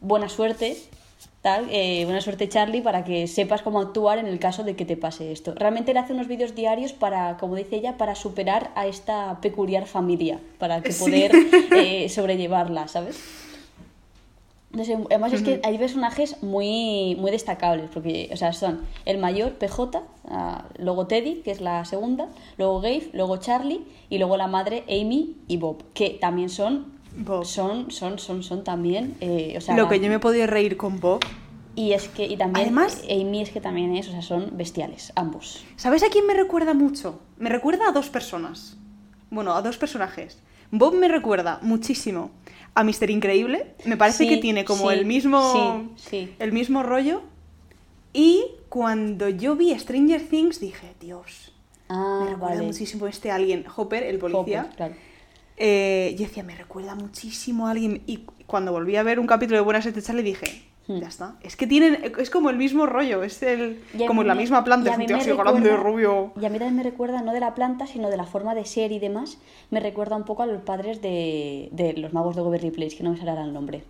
buena 0.00 0.28
suerte, 0.28 0.76
tal, 1.42 1.66
eh, 1.70 2.04
buena 2.04 2.20
suerte 2.20 2.48
Charlie 2.48 2.80
para 2.82 3.04
que 3.04 3.26
sepas 3.28 3.62
cómo 3.62 3.80
actuar 3.80 4.18
en 4.18 4.26
el 4.26 4.38
caso 4.38 4.64
de 4.64 4.74
que 4.76 4.84
te 4.84 4.96
pase 4.96 5.32
esto. 5.32 5.54
Realmente 5.54 5.92
él 5.92 5.96
hace 5.96 6.12
unos 6.12 6.26
vídeos 6.28 6.54
diarios 6.54 6.92
para, 6.92 7.36
como 7.38 7.54
dice 7.54 7.76
ella, 7.76 7.96
para 7.96 8.14
superar 8.14 8.70
a 8.74 8.86
esta 8.86 9.40
peculiar 9.40 9.86
familia, 9.86 10.40
para 10.58 10.82
que 10.82 10.92
Sí. 10.92 11.04
poder 11.04 11.32
eh, 11.76 12.08
sobrellevarla, 12.08 12.88
¿sabes? 12.88 13.18
Entonces, 14.70 14.98
además 15.08 15.32
es 15.32 15.42
que 15.42 15.60
hay 15.64 15.78
personajes 15.78 16.42
muy, 16.42 17.16
muy 17.18 17.30
destacables, 17.30 17.88
porque, 17.92 18.28
o 18.32 18.36
sea, 18.36 18.52
son 18.52 18.82
el 19.06 19.16
mayor, 19.16 19.52
PJ, 19.54 20.02
ah, 20.28 20.64
luego 20.76 21.06
Teddy, 21.06 21.36
que 21.36 21.50
es 21.52 21.62
la 21.62 21.86
segunda, 21.86 22.28
luego 22.58 22.82
Gabe, 22.82 23.08
luego 23.14 23.38
Charlie, 23.38 23.80
y 24.10 24.18
luego 24.18 24.36
la 24.36 24.46
madre, 24.46 24.84
Amy 24.86 25.36
y 25.48 25.56
Bob, 25.56 25.82
que 25.94 26.10
también 26.10 26.50
son, 26.50 26.97
Bob. 27.16 27.44
son, 27.44 27.90
son, 27.90 28.18
son, 28.18 28.42
son 28.42 28.64
también, 28.64 29.16
eh, 29.20 29.54
o 29.56 29.60
sea, 29.60 29.76
Lo 29.76 29.88
que 29.88 30.00
yo 30.00 30.08
me 30.08 30.14
he 30.16 30.18
podido 30.18 30.46
reír 30.46 30.76
con 30.76 31.00
Bob. 31.00 31.20
y 31.74 31.92
es 31.92 32.08
que, 32.08 32.24
y 32.26 32.36
también 32.36 32.66
Además- 32.66 33.02
Amy 33.10 33.42
es 33.42 33.50
que 33.50 33.60
también 33.60 33.94
es, 33.96 34.08
o 34.08 34.10
sea, 34.12 34.22
son 34.22 34.50
bestiales, 34.56 35.12
ambos. 35.16 35.64
¿Sabes 35.76 36.02
a 36.02 36.08
quién 36.08 36.26
me 36.26 36.34
recuerda 36.34 36.74
mucho? 36.74 37.20
Me 37.38 37.48
recuerda 37.50 37.88
a 37.88 37.92
dos 37.92 38.08
personas. 38.10 38.76
Bueno, 39.30 39.54
a 39.54 39.62
dos 39.62 39.76
personajes. 39.78 40.38
Bob 40.70 40.94
me 40.94 41.08
recuerda 41.08 41.58
muchísimo 41.62 42.30
a 42.74 42.84
Mister 42.84 43.10
Increíble. 43.10 43.74
Me 43.84 43.96
parece 43.96 44.24
Sí, 44.24 44.28
que 44.28 44.36
tiene 44.38 44.64
como 44.64 44.90
sí, 44.90 44.96
el 44.98 45.06
mismo. 45.06 45.92
sí, 45.96 46.02
sí. 46.10 46.34
El 46.38 46.52
mismo 46.52 46.82
rollo. 46.82 47.22
Y 48.12 48.44
cuando 48.68 49.28
yo 49.28 49.54
vi 49.56 49.78
Stranger 49.78 50.26
Things 50.28 50.60
dije, 50.60 50.94
Dios. 51.00 51.52
Ah, 51.88 52.20
me 52.24 52.30
recuerda 52.32 52.54
vale. 52.56 52.66
muchísimo 52.66 53.06
este 53.06 53.30
alguien, 53.30 53.64
Hopper, 53.76 54.02
el 54.02 54.18
policía. 54.18 54.62
Hopper, 54.64 54.76
claro. 54.76 54.94
Eh, 55.58 56.14
yo 56.18 56.26
decía, 56.26 56.42
me 56.42 56.56
recuerda 56.56 56.94
muchísimo 56.94 57.66
a 57.66 57.72
alguien. 57.72 58.02
Y 58.06 58.18
cuando 58.46 58.72
volví 58.72 58.96
a 58.96 59.02
ver 59.02 59.18
un 59.18 59.26
capítulo 59.26 59.56
de 59.58 59.64
Buenas 59.64 59.84
Noches 59.84 60.04
Charlie 60.04 60.22
dije, 60.22 60.68
Hmm. 60.88 61.00
ya 61.00 61.08
está. 61.08 61.36
Es 61.42 61.54
que 61.54 61.66
tienen, 61.66 62.14
es 62.18 62.30
como 62.30 62.48
el 62.48 62.56
mismo 62.56 62.86
rollo, 62.86 63.22
es 63.22 63.42
el, 63.42 63.82
como 64.06 64.24
la 64.24 64.34
misma 64.34 64.64
planta, 64.64 64.90
es 64.90 64.98
un 64.98 65.06
tío 65.06 65.36
grande, 65.36 65.76
rubio. 65.76 66.32
Y 66.40 66.46
a 66.46 66.48
mí 66.48 66.58
también 66.58 66.76
me 66.76 66.82
recuerda, 66.82 67.20
no 67.20 67.32
de 67.32 67.40
la 67.40 67.54
planta, 67.54 67.86
sino 67.86 68.08
de 68.08 68.16
la 68.16 68.24
forma 68.24 68.54
de 68.54 68.64
ser 68.64 68.90
y 68.90 68.98
demás, 68.98 69.38
me 69.70 69.80
recuerda 69.80 70.16
un 70.16 70.24
poco 70.24 70.44
a 70.44 70.46
los 70.46 70.62
padres 70.62 71.02
de, 71.02 71.68
de 71.72 71.92
los 71.92 72.14
magos 72.14 72.36
de 72.36 72.42
Waverly 72.42 72.70
Place, 72.70 72.96
que 72.96 73.02
no 73.02 73.10
me 73.10 73.18
saldrá 73.18 73.44
el 73.44 73.52
nombre. 73.52 73.84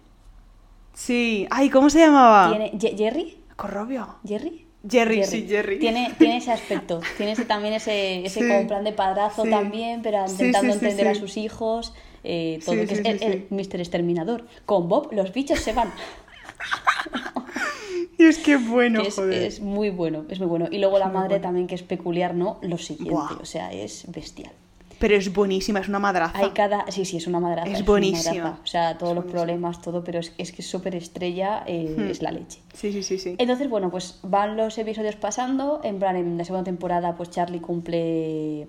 Sí. 0.92 1.46
Ay, 1.50 1.70
¿cómo 1.70 1.88
se 1.88 2.00
llamaba? 2.00 2.50
¿Tiene, 2.50 2.96
¿Jerry? 2.96 3.38
Corrobio. 3.54 4.16
¿Jerry? 4.26 4.66
Jerry, 4.88 5.24
sí, 5.24 5.46
Jerry. 5.48 5.78
Tiene, 5.78 6.14
tiene 6.18 6.36
ese 6.36 6.52
aspecto, 6.52 7.00
tiene 7.16 7.32
ese, 7.32 7.44
también 7.44 7.74
ese, 7.74 8.24
ese 8.24 8.40
Sí, 8.40 8.48
como 8.48 8.66
plan 8.68 8.84
de 8.84 8.92
padrazo 8.92 9.44
sí. 9.44 9.50
también, 9.50 10.02
pero 10.02 10.24
intentando 10.28 10.72
sí, 10.72 10.78
entender 10.78 11.08
a 11.08 11.14
sus 11.14 11.36
hijos, 11.36 11.94
eh, 12.22 12.60
todo, 12.64 12.76
que 12.76 12.94
es 12.94 13.00
el, 13.00 13.22
el. 13.22 13.46
Mr. 13.50 13.80
Exterminador. 13.80 14.46
Con 14.66 14.88
Bob 14.88 15.12
los 15.12 15.32
bichos 15.32 15.58
se 15.60 15.72
van. 15.72 15.92
Y 18.18 18.24
es 18.24 18.38
que 18.38 18.56
bueno, 18.56 19.02
es, 19.02 19.14
joder. 19.14 19.42
es 19.44 19.60
muy 19.60 19.90
bueno, 19.90 20.24
es 20.28 20.40
muy 20.40 20.48
bueno. 20.48 20.66
Y 20.70 20.78
luego 20.78 20.98
la 20.98 21.06
madre 21.06 21.28
bueno. 21.28 21.42
también, 21.42 21.66
que 21.68 21.76
es 21.76 21.84
peculiar, 21.84 22.34
¿no? 22.34 22.58
Lo 22.62 22.76
siguiente, 22.76 23.14
Buah. 23.14 23.38
o 23.40 23.44
sea, 23.44 23.72
es 23.72 24.10
bestial. 24.10 24.52
Pero 24.98 25.14
es 25.14 25.32
buenísima, 25.32 25.78
es 25.80 25.88
una 25.88 25.98
madraza. 26.00 26.36
Hay 26.38 26.50
cada... 26.50 26.90
Sí, 26.90 27.04
sí, 27.04 27.18
es 27.18 27.26
una 27.26 27.38
madraza. 27.40 27.70
Es 27.70 27.84
buenísima. 27.84 28.34
madraza. 28.34 28.60
O 28.62 28.66
sea, 28.66 28.98
todos 28.98 29.12
Es 29.12 29.14
los 29.16 29.24
buenísima. 29.26 29.32
problemas, 29.44 29.80
todo, 29.82 30.02
pero 30.02 30.18
es, 30.18 30.32
es 30.38 30.50
que 30.52 30.62
es 30.62 30.68
súper 30.68 30.94
estrella, 30.96 31.62
eh, 31.66 31.94
Hmm. 31.96 32.10
es 32.10 32.20
la 32.22 32.32
leche. 32.32 32.60
Sí, 32.74 32.92
sí, 32.92 33.02
sí, 33.02 33.18
sí. 33.18 33.36
Entonces, 33.38 33.70
bueno, 33.70 33.90
pues 33.90 34.18
van 34.22 34.56
los 34.56 34.76
episodios 34.76 35.14
pasando. 35.16 35.80
En 35.84 35.98
plan, 35.98 36.16
en 36.16 36.36
la 36.36 36.44
segunda 36.44 36.64
temporada, 36.64 37.14
pues 37.16 37.30
Charlie 37.30 37.60
cumple. 37.60 38.66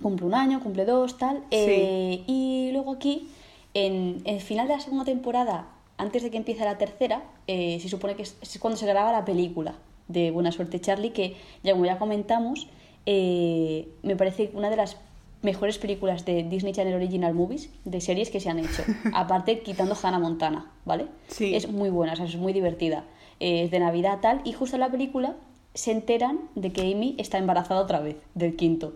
Cumple 0.00 0.26
un 0.26 0.34
año, 0.34 0.60
cumple 0.60 0.84
dos, 0.84 1.18
tal. 1.18 1.42
Eh, 1.50 2.22
y 2.26 2.70
luego 2.72 2.92
aquí, 2.94 3.28
en 3.74 4.22
el 4.24 4.40
final 4.40 4.68
de 4.68 4.74
la 4.74 4.80
segunda 4.80 5.04
temporada, 5.04 5.66
antes 5.98 6.22
de 6.22 6.30
que 6.30 6.36
empiece 6.38 6.64
la 6.64 6.78
tercera, 6.78 7.22
eh, 7.46 7.78
se 7.80 7.88
supone 7.88 8.14
que 8.14 8.22
es, 8.22 8.36
es 8.40 8.58
cuando 8.58 8.76
se 8.78 8.86
graba 8.86 9.12
la 9.12 9.24
película 9.24 9.74
de 10.08 10.30
Buena 10.30 10.50
Suerte 10.52 10.80
Charlie, 10.80 11.10
que 11.10 11.36
ya 11.62 11.72
como 11.72 11.84
ya 11.84 11.98
comentamos, 11.98 12.68
eh, 13.06 13.88
me 14.02 14.16
parece 14.16 14.50
una 14.54 14.70
de 14.70 14.76
las 14.76 14.96
mejores 15.42 15.78
películas 15.78 16.24
de 16.24 16.44
Disney 16.44 16.72
Channel 16.72 16.94
Original 16.94 17.34
Movies, 17.34 17.68
de 17.84 18.00
series 18.00 18.30
que 18.30 18.40
se 18.40 18.48
han 18.48 18.58
hecho. 18.58 18.84
Aparte, 19.12 19.60
quitando 19.60 19.96
Hannah 20.00 20.18
Montana, 20.18 20.70
¿vale? 20.84 21.06
Sí. 21.28 21.54
Es 21.54 21.68
muy 21.68 21.90
buena, 21.90 22.12
o 22.12 22.16
sea, 22.16 22.26
es 22.26 22.36
muy 22.36 22.52
divertida. 22.52 23.04
Eh, 23.40 23.64
es 23.64 23.70
de 23.70 23.80
Navidad 23.80 24.18
tal, 24.20 24.40
y 24.44 24.52
justo 24.52 24.76
en 24.76 24.80
la 24.80 24.90
película 24.90 25.36
se 25.74 25.90
enteran 25.90 26.40
de 26.54 26.72
que 26.72 26.92
Amy 26.92 27.14
está 27.18 27.38
embarazada 27.38 27.80
otra 27.80 28.00
vez, 28.00 28.16
del 28.34 28.56
quinto. 28.56 28.94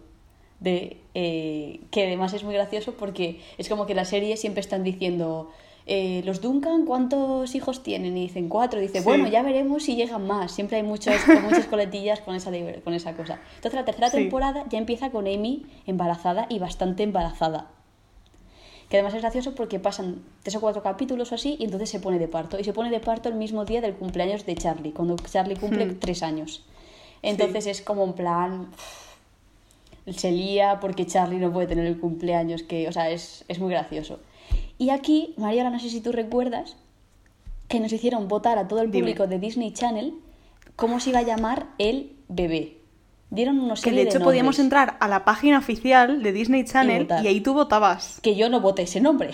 De, 0.61 0.99
eh, 1.15 1.81
que 1.91 2.07
además 2.07 2.33
es 2.33 2.43
muy 2.43 2.55
gracioso 2.55 2.95
porque 2.95 3.41
es 3.59 3.69
como 3.69 3.85
que 3.85 3.95
la 3.95 4.07
serie 4.07 4.37
siempre 4.39 4.61
están 4.61 4.85
diciendo 4.85 5.51
eh, 5.89 6.23
los 6.25 6.41
Duncan 6.41 6.85
cuántos 6.85 7.55
hijos 7.55 7.83
tienen 7.85 8.17
y 8.17 8.23
dicen 8.23 8.49
cuatro 8.49 8.81
dice 8.81 8.99
Sí. 8.99 9.05
bueno 9.05 9.29
ya 9.29 9.43
veremos 9.43 9.85
si 9.85 9.95
llegan 9.95 10.27
más 10.27 10.51
siempre 10.53 10.79
hay 10.79 10.83
muchas 10.83 11.21
muchas 11.43 11.67
coletillas 11.67 12.21
con 12.21 12.35
esa 12.35 12.51
con 12.85 12.93
esa 12.93 13.15
cosa 13.15 13.39
entonces 13.55 13.75
la 13.75 13.85
tercera 13.85 14.11
Sí. 14.11 14.17
temporada 14.17 14.65
ya 14.69 14.79
empieza 14.79 15.11
con 15.11 15.27
Amy 15.29 15.65
embarazada 15.87 16.47
y 16.49 16.59
bastante 16.59 17.05
embarazada 17.05 17.69
que 18.89 18.97
además 18.97 19.15
es 19.15 19.21
gracioso 19.23 19.55
porque 19.55 19.79
pasan 19.81 20.23
tres 20.43 20.55
o 20.57 20.61
cuatro 20.61 20.83
capítulos 20.83 21.33
o 21.33 21.35
así 21.37 21.57
y 21.59 21.65
entonces 21.65 21.91
se 21.91 21.99
pone 21.99 22.21
de 22.21 22.29
parto. 22.29 22.57
Y 22.57 22.63
se 22.63 22.73
pone 22.73 22.89
de 22.89 23.01
parto 23.01 23.29
el 23.29 23.35
mismo 23.35 23.65
día 23.65 23.81
del 23.81 23.95
cumpleaños 23.95 24.47
de 24.47 24.55
Charlie, 24.55 24.93
cuando 24.93 25.17
Charlie 25.17 25.57
cumple 25.57 25.87
Hmm. 25.87 25.99
tres 25.99 26.23
años. 26.23 26.63
Entonces 27.21 27.67
es 27.67 27.83
como 27.83 28.05
en 28.05 28.13
plan... 28.13 28.69
Se 30.17 30.31
lía 30.31 30.79
porque 30.81 31.05
Charlie 31.05 31.39
no 31.39 31.53
puede 31.53 31.67
tener 31.67 31.85
el 31.85 31.99
cumpleaños, 31.99 32.63
que, 32.63 32.87
o 32.89 32.93
sea, 32.93 33.11
es, 33.11 33.45
es 33.49 33.59
muy 33.59 33.71
gracioso. 33.73 34.21
Y 34.79 34.91
aquí, 34.91 35.35
Mariela, 35.37 35.71
no 35.71 35.79
sé 35.79 35.89
si 35.89 36.01
tú 36.01 36.13
recuerdas 36.13 36.77
que 37.69 37.81
nos 37.81 37.93
hicieron 37.93 38.29
votar 38.29 38.59
a 38.59 38.69
todo 38.69 38.83
el 38.83 38.91
Dime. 38.91 39.03
público 39.03 39.27
de 39.27 39.39
Disney 39.39 39.73
Channel 39.73 40.15
cómo 40.77 41.01
se 41.01 41.11
iba 41.11 41.21
a 41.21 41.23
llamar 41.23 41.67
el 41.79 42.13
bebé. 42.29 42.79
Dieron 43.31 43.59
unos 43.59 43.83
Que 43.83 43.91
de 43.91 44.03
hecho 44.03 44.21
podíamos 44.21 44.59
entrar 44.61 44.97
a 45.01 45.09
la 45.09 45.25
página 45.25 45.59
oficial 45.59 46.23
de 46.23 46.33
Disney 46.33 46.65
Channel 46.65 47.09
y, 47.25 47.27
ahí 47.27 47.41
tú 47.41 47.55
votabas. 47.55 48.21
Que 48.21 48.37
yo 48.37 48.49
no 48.49 48.61
voté 48.61 48.83
ese 48.83 49.01
nombre. 49.01 49.33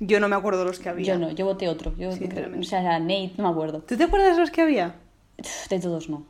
Yo 0.00 0.20
no 0.20 0.28
me 0.28 0.36
acuerdo 0.36 0.64
los 0.64 0.78
que 0.78 0.88
había. 0.88 1.06
Yo 1.06 1.18
no, 1.18 1.30
yo 1.30 1.44
voté 1.44 1.68
otro. 1.68 1.92
Yo, 1.96 2.10
o 2.10 2.62
sea, 2.62 2.80
era 2.80 3.00
Nate, 3.00 3.32
no 3.36 3.44
me 3.44 3.50
acuerdo. 3.50 3.80
¿Tú 3.82 3.96
te 3.96 4.04
acuerdas 4.04 4.36
de 4.36 4.40
los 4.40 4.50
que 4.50 4.62
había? 4.62 4.94
De 5.70 5.80
todos 5.80 6.08
no. 6.08 6.24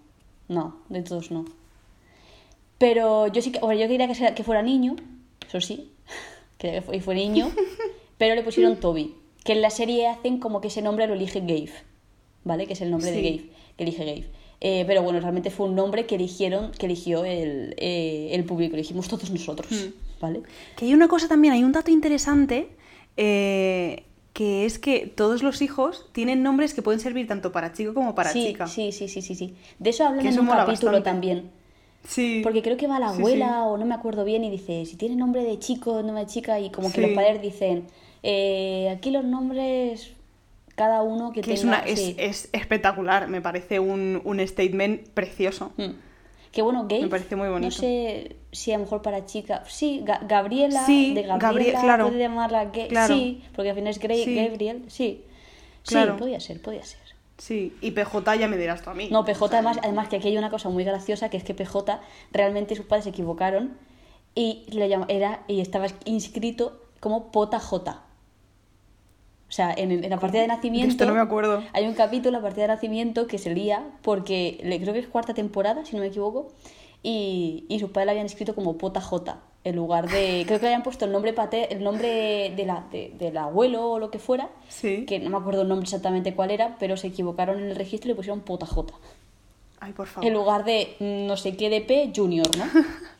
No, 0.48 0.76
de 0.88 1.02
todos 1.02 1.30
no. 1.30 1.44
Pero 2.78 3.26
yo 3.26 3.42
sí 3.42 3.52
que, 3.52 3.58
bueno, 3.58 3.78
yo 3.80 3.88
quería 3.88 4.06
que, 4.06 4.14
sea- 4.14 4.34
que 4.34 4.44
fuera 4.44 4.62
niño, 4.62 4.96
eso 5.46 5.60
sí, 5.60 5.92
que 6.58 6.82
fu- 6.82 6.92
y 6.92 7.00
fue 7.00 7.14
niño, 7.14 7.50
pero 8.18 8.34
le 8.34 8.42
pusieron 8.42 8.76
Toby, 8.80 9.14
que 9.44 9.52
en 9.52 9.62
la 9.62 9.70
serie 9.70 10.08
hacen 10.08 10.38
como 10.38 10.60
que 10.60 10.68
ese 10.68 10.82
nombre 10.82 11.06
lo 11.06 11.14
elige 11.14 11.40
Gabe, 11.40 11.70
¿vale? 12.44 12.66
Que 12.66 12.72
es 12.74 12.80
el 12.80 12.90
nombre 12.90 13.10
de. 13.10 13.22
Gabe, 13.22 13.50
que 13.76 13.84
elige 13.84 14.04
Gabe. 14.04 14.26
Eh, 14.60 14.84
pero 14.88 15.02
bueno, 15.02 15.20
realmente 15.20 15.50
fue 15.50 15.68
un 15.68 15.76
nombre 15.76 16.04
que 16.06 16.16
eligieron, 16.16 16.72
que 16.72 16.86
eligió 16.86 17.24
el, 17.24 17.74
eh, 17.78 18.30
el 18.32 18.44
público, 18.44 18.74
elegimos 18.74 19.06
todos 19.08 19.30
nosotros, 19.30 19.70
Hmm. 19.70 20.20
¿vale? 20.20 20.42
Que 20.76 20.86
hay 20.86 20.94
una 20.94 21.06
cosa 21.06 21.28
también, 21.28 21.54
hay 21.54 21.62
un 21.62 21.70
dato 21.70 21.92
interesante, 21.92 22.68
eh, 23.16 24.02
que 24.32 24.64
es 24.66 24.78
que 24.78 25.06
todos 25.06 25.42
los 25.44 25.62
hijos 25.62 26.06
tienen 26.12 26.42
nombres 26.42 26.74
que 26.74 26.82
pueden 26.82 27.00
servir 27.00 27.26
tanto 27.28 27.52
para 27.52 27.72
chico 27.72 27.94
como 27.94 28.14
para 28.16 28.30
sí, 28.32 28.46
chica. 28.46 28.66
sí, 28.66 28.90
sí, 28.92 29.08
sí, 29.08 29.22
sí, 29.22 29.34
sí. 29.34 29.54
De 29.78 29.90
eso 29.90 30.04
hablan 30.04 30.20
Que 30.22 30.28
en 30.28 30.32
eso 30.34 30.42
un 30.42 30.48
capítulo 30.48 30.92
bastante. 30.92 31.02
también. 31.02 31.50
Sí. 32.06 32.40
Porque 32.42 32.62
creo 32.62 32.76
que 32.76 32.86
va 32.86 32.98
la 32.98 33.10
Sí, 33.12 33.18
abuela 33.18 33.46
sí. 33.46 33.52
o 33.66 33.76
no 33.76 33.84
me 33.86 33.94
acuerdo 33.94 34.24
bien 34.24 34.44
y 34.44 34.50
dice, 34.50 34.86
si 34.86 34.96
tiene 34.96 35.16
nombre 35.16 35.42
de 35.44 35.58
chico, 35.58 36.02
nombre 36.02 36.24
de 36.24 36.30
chica, 36.30 36.58
y 36.60 36.70
como 36.70 36.88
que 36.90 37.00
Sí. 37.00 37.06
los 37.06 37.10
padres 37.10 37.42
dicen, 37.42 37.86
eh, 38.22 38.88
aquí 38.96 39.10
los 39.10 39.24
nombres, 39.24 40.12
cada 40.74 41.02
uno 41.02 41.32
que, 41.32 41.40
Que 41.42 41.52
es, 41.54 41.60
tenga... 41.60 41.78
una, 41.80 41.86
es, 41.86 41.98
sí. 42.00 42.16
es 42.18 42.48
espectacular, 42.52 43.28
me 43.28 43.40
parece 43.42 43.78
un, 43.80 44.22
un 44.24 44.46
statement 44.46 45.08
precioso. 45.10 45.72
Mm. 45.76 45.90
Que 46.52 46.62
bueno, 46.62 46.86
gay, 46.88 47.02
Me 47.02 47.08
parece 47.08 47.36
muy 47.36 47.46
no 47.48 47.52
bonito. 47.54 47.76
sé 47.76 48.36
si 48.52 48.72
a 48.72 48.78
lo 48.78 48.84
mejor 48.84 49.02
para 49.02 49.26
chica, 49.26 49.62
sí, 49.68 50.02
Ga- 50.04 50.26
Gabriela, 50.26 50.86
Sí, 50.86 51.12
de 51.14 51.22
Gabriel, 51.24 51.40
Gabriela, 51.40 51.80
claro. 51.82 52.06
puede 52.08 52.20
llamarla 52.20 52.64
gay, 52.66 52.88
Claro. 52.88 53.14
sí, 53.14 53.42
porque 53.54 53.70
al 53.70 53.76
final 53.76 53.90
es 53.90 53.98
Sí. 54.24 54.34
Gabriel, 54.34 54.84
sí. 54.88 55.24
Claro. 55.84 56.14
Sí, 56.14 56.18
podía 56.20 56.40
ser, 56.40 56.62
podía 56.62 56.82
ser. 56.84 57.00
Sí, 57.38 57.74
y 57.80 57.92
PJ 57.92 58.36
ya 58.36 58.48
me 58.48 58.56
dirás 58.56 58.82
tú 58.82 58.90
a 58.90 58.94
mí. 58.94 59.08
No, 59.10 59.24
PJ 59.24 59.44
O 59.44 59.48
sea, 59.48 59.58
además, 59.58 59.78
además 59.82 60.08
que 60.08 60.16
aquí 60.16 60.28
hay 60.28 60.36
una 60.38 60.50
cosa 60.50 60.68
muy 60.68 60.84
graciosa, 60.84 61.30
que 61.30 61.36
es 61.36 61.44
que 61.44 61.54
PJ 61.54 62.00
realmente 62.32 62.74
sus 62.74 62.84
padres 62.84 63.04
se 63.04 63.10
equivocaron 63.10 63.76
y 64.34 64.66
le 64.70 64.88
llama- 64.88 65.06
era 65.08 65.44
y 65.46 65.60
estaba 65.60 65.86
inscrito 66.04 66.82
como 67.00 67.30
Pota 67.30 67.60
J. 67.60 68.02
O 69.48 69.50
sea, 69.52 69.72
en, 69.72 69.92
en 70.04 70.10
la 70.10 70.18
partida 70.18 70.42
de 70.42 70.48
nacimiento 70.48 70.90
esto 70.92 71.06
no 71.06 71.14
me 71.14 71.20
acuerdo. 71.20 71.62
hay 71.72 71.86
un 71.86 71.94
capítulo, 71.94 72.32
la 72.36 72.42
partida 72.42 72.62
de 72.62 72.68
nacimiento, 72.74 73.26
que 73.26 73.38
se 73.38 73.54
lía 73.54 73.82
porque 74.02 74.60
le, 74.62 74.78
creo 74.80 74.92
que 74.92 74.98
es 75.00 75.06
cuarta 75.06 75.32
temporada, 75.32 75.84
si 75.86 75.94
no 75.96 76.02
me 76.02 76.08
equivoco, 76.08 76.52
y, 77.02 77.64
y 77.68 77.78
sus 77.78 77.90
padres 77.90 78.06
la 78.06 78.12
habían 78.12 78.26
escrito 78.26 78.54
como 78.54 78.76
Pota 78.76 79.00
J, 79.00 79.38
en 79.64 79.76
lugar 79.76 80.08
de... 80.08 80.44
Creo 80.46 80.58
que 80.58 80.64
le 80.66 80.68
habían 80.68 80.82
puesto 80.82 81.04
el 81.04 81.12
nombre 81.12 81.32
pater, 81.32 81.68
el 81.72 81.82
nombre 81.82 82.52
de 82.56 82.64
la, 82.66 82.86
de- 82.90 83.12
del 83.18 83.36
abuelo 83.36 83.90
o 83.92 83.98
lo 83.98 84.10
que 84.10 84.18
fuera, 84.18 84.48
Sí. 84.68 85.04
que 85.06 85.18
no 85.18 85.30
me 85.30 85.36
acuerdo 85.36 85.62
el 85.62 85.68
nombre 85.68 85.84
exactamente 85.84 86.34
cuál 86.34 86.50
era, 86.50 86.76
pero 86.78 86.96
se 86.96 87.08
equivocaron 87.08 87.58
en 87.60 87.70
el 87.70 87.76
registro 87.76 88.08
y 88.08 88.12
le 88.12 88.16
pusieron 88.16 88.40
Pota 88.40 88.66
J. 88.66 88.94
Ay, 89.80 89.92
por 89.92 90.06
favor. 90.06 90.26
En 90.26 90.34
lugar 90.34 90.64
de 90.64 90.96
mm, 91.00 91.26
no 91.26 91.36
sé 91.36 91.56
qué 91.56 91.70
de 91.70 91.80
P, 91.82 92.12
Junior, 92.14 92.46
¿no? 92.56 92.64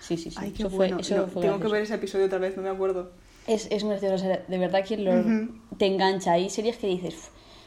Sí, 0.00 0.16
sí, 0.16 0.30
sí. 0.30 0.36
Ay, 0.40 0.52
qué 0.52 0.62
eso 0.62 0.70
bueno. 0.70 0.96
fue, 0.96 1.02
eso 1.02 1.16
No, 1.16 1.26
fue 1.28 1.42
tengo 1.42 1.60
que 1.60 1.68
ver 1.68 1.82
ese 1.82 1.94
episodio 1.94 2.26
otra 2.26 2.38
vez, 2.38 2.56
no 2.56 2.62
me 2.62 2.70
acuerdo. 2.70 3.10
Es, 3.46 3.66
es 3.70 3.84
gracioso, 3.84 4.14
o 4.14 4.18
sea, 4.18 4.42
de 4.46 4.58
verdad 4.58 4.82
que 4.84 4.96
lo- 4.96 5.20
Ujú. 5.20 5.54
te 5.76 5.86
engancha. 5.86 6.32
Hay 6.32 6.48
series 6.48 6.76
que 6.78 6.86
dices, 6.86 7.14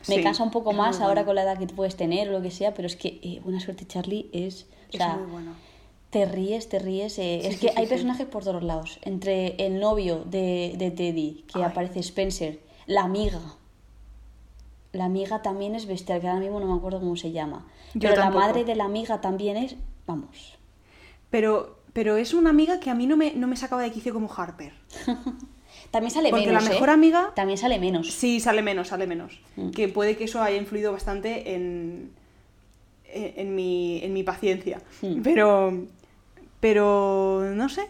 "Uf, 0.01 0.09
me 0.09 0.15
Sí, 0.15 0.23
cansa 0.23 0.43
un 0.43 0.50
poco 0.51 0.73
más 0.73 1.01
ahora 1.01 1.21
bueno. 1.21 1.25
con 1.27 1.35
la 1.35 1.43
edad 1.43 1.59
que 1.59 1.67
puedes 1.67 1.95
tener 1.95 2.29
o 2.29 2.31
lo 2.31 2.41
que 2.41 2.50
sea, 2.50 2.73
pero 2.73 2.88
es 2.88 2.95
que 2.95 3.19
eh, 3.21 3.41
Buena 3.43 3.59
Suerte 3.59 3.85
Charlie 3.85 4.29
es... 4.33 4.65
O 4.91 4.97
sea, 4.97 5.17
muy 5.17 5.31
bueno. 5.31 5.51
Te 6.11 6.25
ríes, 6.25 6.69
te 6.69 6.77
ríes. 6.77 7.17
eh, 7.17 7.39
Sí, 7.41 7.47
es 7.47 7.59
que 7.59 7.69
sí, 7.69 7.73
hay 7.75 7.85
sí. 7.85 7.89
personajes 7.89 8.27
por 8.27 8.43
todos 8.43 8.61
lados. 8.63 8.99
Entre 9.01 9.55
el 9.65 9.79
novio 9.79 10.23
de, 10.25 10.75
de 10.77 10.91
Teddy, 10.91 11.45
que 11.51 11.59
Ay. 11.59 11.63
aparece 11.63 11.99
Spencer, 12.01 12.59
la 12.85 13.01
amiga. 13.03 13.39
La 14.93 15.05
amiga 15.05 15.41
también 15.41 15.73
es 15.73 15.85
bestial, 15.87 16.19
que 16.21 16.27
ahora 16.27 16.41
mismo 16.41 16.59
no 16.59 16.67
me 16.67 16.73
acuerdo 16.77 16.99
cómo 16.99 17.15
se 17.15 17.31
llama. 17.31 17.65
Yo 17.93 18.09
Pero 18.09 18.21
la 18.21 18.29
madre 18.29 18.65
de 18.65 18.75
la 18.75 18.83
amiga 18.85 19.21
también 19.21 19.55
es, 19.57 19.75
vamos, 20.05 20.57
Pero, 21.29 21.79
pero 21.93 22.17
es 22.17 22.33
una 22.33 22.49
amiga 22.49 22.79
que 22.81 22.89
a 22.89 22.93
mí 22.95 23.07
no 23.07 23.15
me, 23.15 23.31
no 23.33 23.47
me 23.47 23.55
sacaba 23.55 23.81
de 23.83 23.91
quicio 23.91 24.13
como 24.13 24.29
Harper. 24.31 24.73
También 25.91 26.11
sale 26.11 26.29
Porque 26.29 26.45
menos. 26.47 26.63
la 26.63 26.69
mejor 26.69 26.89
¿eh? 26.89 26.91
amiga- 26.93 27.31
También 27.35 27.57
sale 27.57 27.79
menos. 27.79 28.11
Sí, 28.11 28.39
sale 28.39 28.61
menos, 28.61 28.89
sale 28.89 29.07
menos. 29.07 29.39
Mm. 29.55 29.71
Que 29.71 29.87
puede 29.89 30.15
que 30.17 30.25
eso 30.25 30.41
haya 30.41 30.55
influido 30.57 30.91
bastante 30.91 31.53
en, 31.55 32.11
en, 33.05 33.33
en 33.35 33.55
mi, 33.55 34.01
en 34.03 34.13
mi 34.13 34.23
paciencia. 34.23 34.81
Mm. 35.01 35.21
Pero, 35.21 35.85
pero, 36.61 37.41
no 37.53 37.67
sé. 37.67 37.81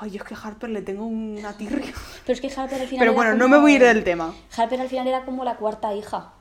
Ay, 0.00 0.10
yo 0.10 0.16
es 0.18 0.24
que 0.24 0.34
Harper 0.40 0.70
le 0.70 0.82
tengo 0.82 1.06
una 1.06 1.56
tirria. 1.56 1.92
Pero 2.24 2.34
es 2.34 2.40
que 2.40 2.48
Harper 2.48 2.80
al 2.82 2.86
final. 2.88 3.00
Pero 3.00 3.14
bueno, 3.14 3.34
no 3.34 3.48
me 3.48 3.58
voy 3.58 3.72
a 3.72 3.74
ir 3.76 3.82
del 3.82 4.04
tema. 4.04 4.34
Harper 4.56 4.80
al 4.80 4.88
final 4.88 5.06
era 5.08 5.24
como 5.24 5.44
la 5.44 5.56
cuarta 5.56 5.94
hija, 5.94 6.32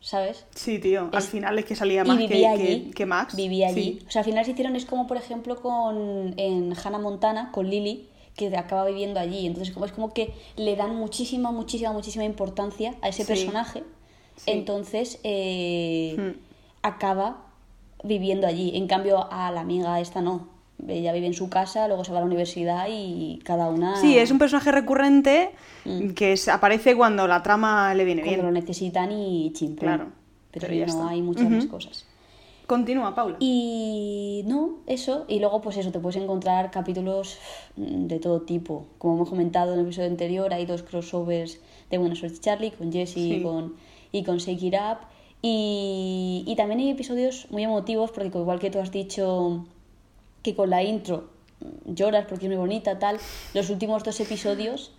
¿sabes? 0.00 0.46
Sí, 0.54 0.78
tío. 0.78 1.10
Al 1.12 1.18
Es- 1.22 1.28
final 1.28 1.58
es 1.58 1.64
que 1.66 1.76
salía 1.76 2.04
más 2.04 2.16
que, 2.18 2.26
que- 2.28 2.90
que 2.94 3.06
Max. 3.06 3.36
Vivía 3.36 3.68
allí. 3.68 3.98
Sí. 4.00 4.06
O 4.08 4.10
sea, 4.10 4.20
al 4.20 4.24
final 4.24 4.44
se 4.44 4.52
hicieron, 4.52 4.76
es 4.76 4.86
como 4.86 5.06
por 5.06 5.16
ejemplo 5.18 5.60
con 5.60 6.34
en 6.38 6.74
Hannah 6.82 6.98
Montana, 6.98 7.50
con 7.52 7.68
Lily, 7.68 8.08
que 8.34 8.54
acaba 8.56 8.84
viviendo 8.86 9.20
allí. 9.20 9.46
Entonces, 9.46 9.72
como 9.74 9.84
es 9.86 9.92
como 9.92 10.12
que 10.14 10.32
le 10.56 10.74
dan 10.74 10.94
muchísima, 10.96 11.50
muchísima, 11.52 11.92
muchísima 11.92 12.24
importancia 12.24 12.94
a 13.02 13.08
ese 13.08 13.22
Sí. 13.24 13.28
personaje. 13.28 13.84
Sí. 14.36 14.50
Entonces, 14.50 15.20
eh, 15.22 16.14
Hmm. 16.18 16.38
acaba 16.82 17.44
viviendo 18.02 18.46
allí. 18.46 18.72
En 18.76 18.86
cambio, 18.86 19.30
a 19.30 19.50
la 19.52 19.60
amiga 19.60 20.00
esta 20.00 20.20
no. 20.22 20.48
Ella 20.88 21.12
vive 21.12 21.26
en 21.26 21.34
su 21.34 21.48
casa, 21.48 21.88
luego 21.88 22.04
se 22.04 22.12
va 22.12 22.18
a 22.18 22.20
la 22.20 22.26
universidad 22.26 22.86
y 22.90 23.40
cada 23.44 23.68
una. 23.70 23.96
Sí, 23.96 24.18
es 24.18 24.30
un 24.30 24.38
personaje 24.38 24.70
recurrente 24.72 25.50
Mm. 25.84 26.10
que 26.10 26.32
es- 26.32 26.48
aparece 26.48 26.94
cuando 26.94 27.26
la 27.26 27.42
trama 27.42 27.94
le 27.94 28.04
viene 28.04 28.22
cuando 28.22 28.42
lo 28.42 28.50
bien. 28.50 28.62
necesitan 28.64 29.10
y 29.12 29.52
chimpum. 29.54 29.78
Claro, 29.78 30.06
Pero, 30.50 30.66
pero 30.66 30.74
ya 30.78 30.86
no 30.86 30.92
está. 30.92 31.08
hay 31.08 31.22
muchas 31.22 31.48
más 31.48 31.66
cosas. 31.66 32.04
Continúa, 32.66 33.14
Paula. 33.14 33.36
Y 33.38 34.42
no, 34.46 34.80
eso. 34.88 35.24
Y 35.28 35.38
luego, 35.38 35.60
pues 35.60 35.76
eso, 35.76 35.92
te 35.92 36.00
puedes 36.00 36.20
encontrar 36.20 36.70
capítulos 36.72 37.38
de 37.76 38.18
todo 38.18 38.42
tipo. 38.42 38.86
Como 38.98 39.14
hemos 39.14 39.28
comentado 39.30 39.72
en 39.74 39.78
el 39.78 39.84
episodio 39.86 40.08
anterior, 40.08 40.52
hay 40.52 40.66
dos 40.66 40.82
crossovers 40.82 41.60
de 41.90 41.98
Buena 41.98 42.16
Suerte 42.16 42.40
Charlie 42.40 42.72
con 42.72 42.92
Jesse 42.92 43.14
Sí. 43.14 43.34
y 43.34 43.42
con, 43.42 43.74
y 44.10 44.24
con 44.24 44.38
Shake 44.38 44.62
It 44.64 44.74
Up. 44.74 44.98
Y, 45.42 46.42
y 46.44 46.56
también 46.56 46.80
hay 46.80 46.90
episodios 46.90 47.46
muy 47.50 47.62
emotivos, 47.62 48.10
porque 48.10 48.36
igual 48.36 48.58
que 48.58 48.70
tú 48.70 48.80
has 48.80 48.90
dicho 48.90 49.64
que 50.46 50.54
con 50.56 50.70
la 50.70 50.82
intro 50.82 51.28
mm, 51.60 51.92
lloras 51.94 52.26
porque 52.28 52.46
es 52.46 52.50
muy 52.50 52.58
bonita, 52.58 52.98
tal, 52.98 53.18
los 53.54 53.68
últimos 53.70 54.02
dos 54.04 54.18
episodios 54.20 54.92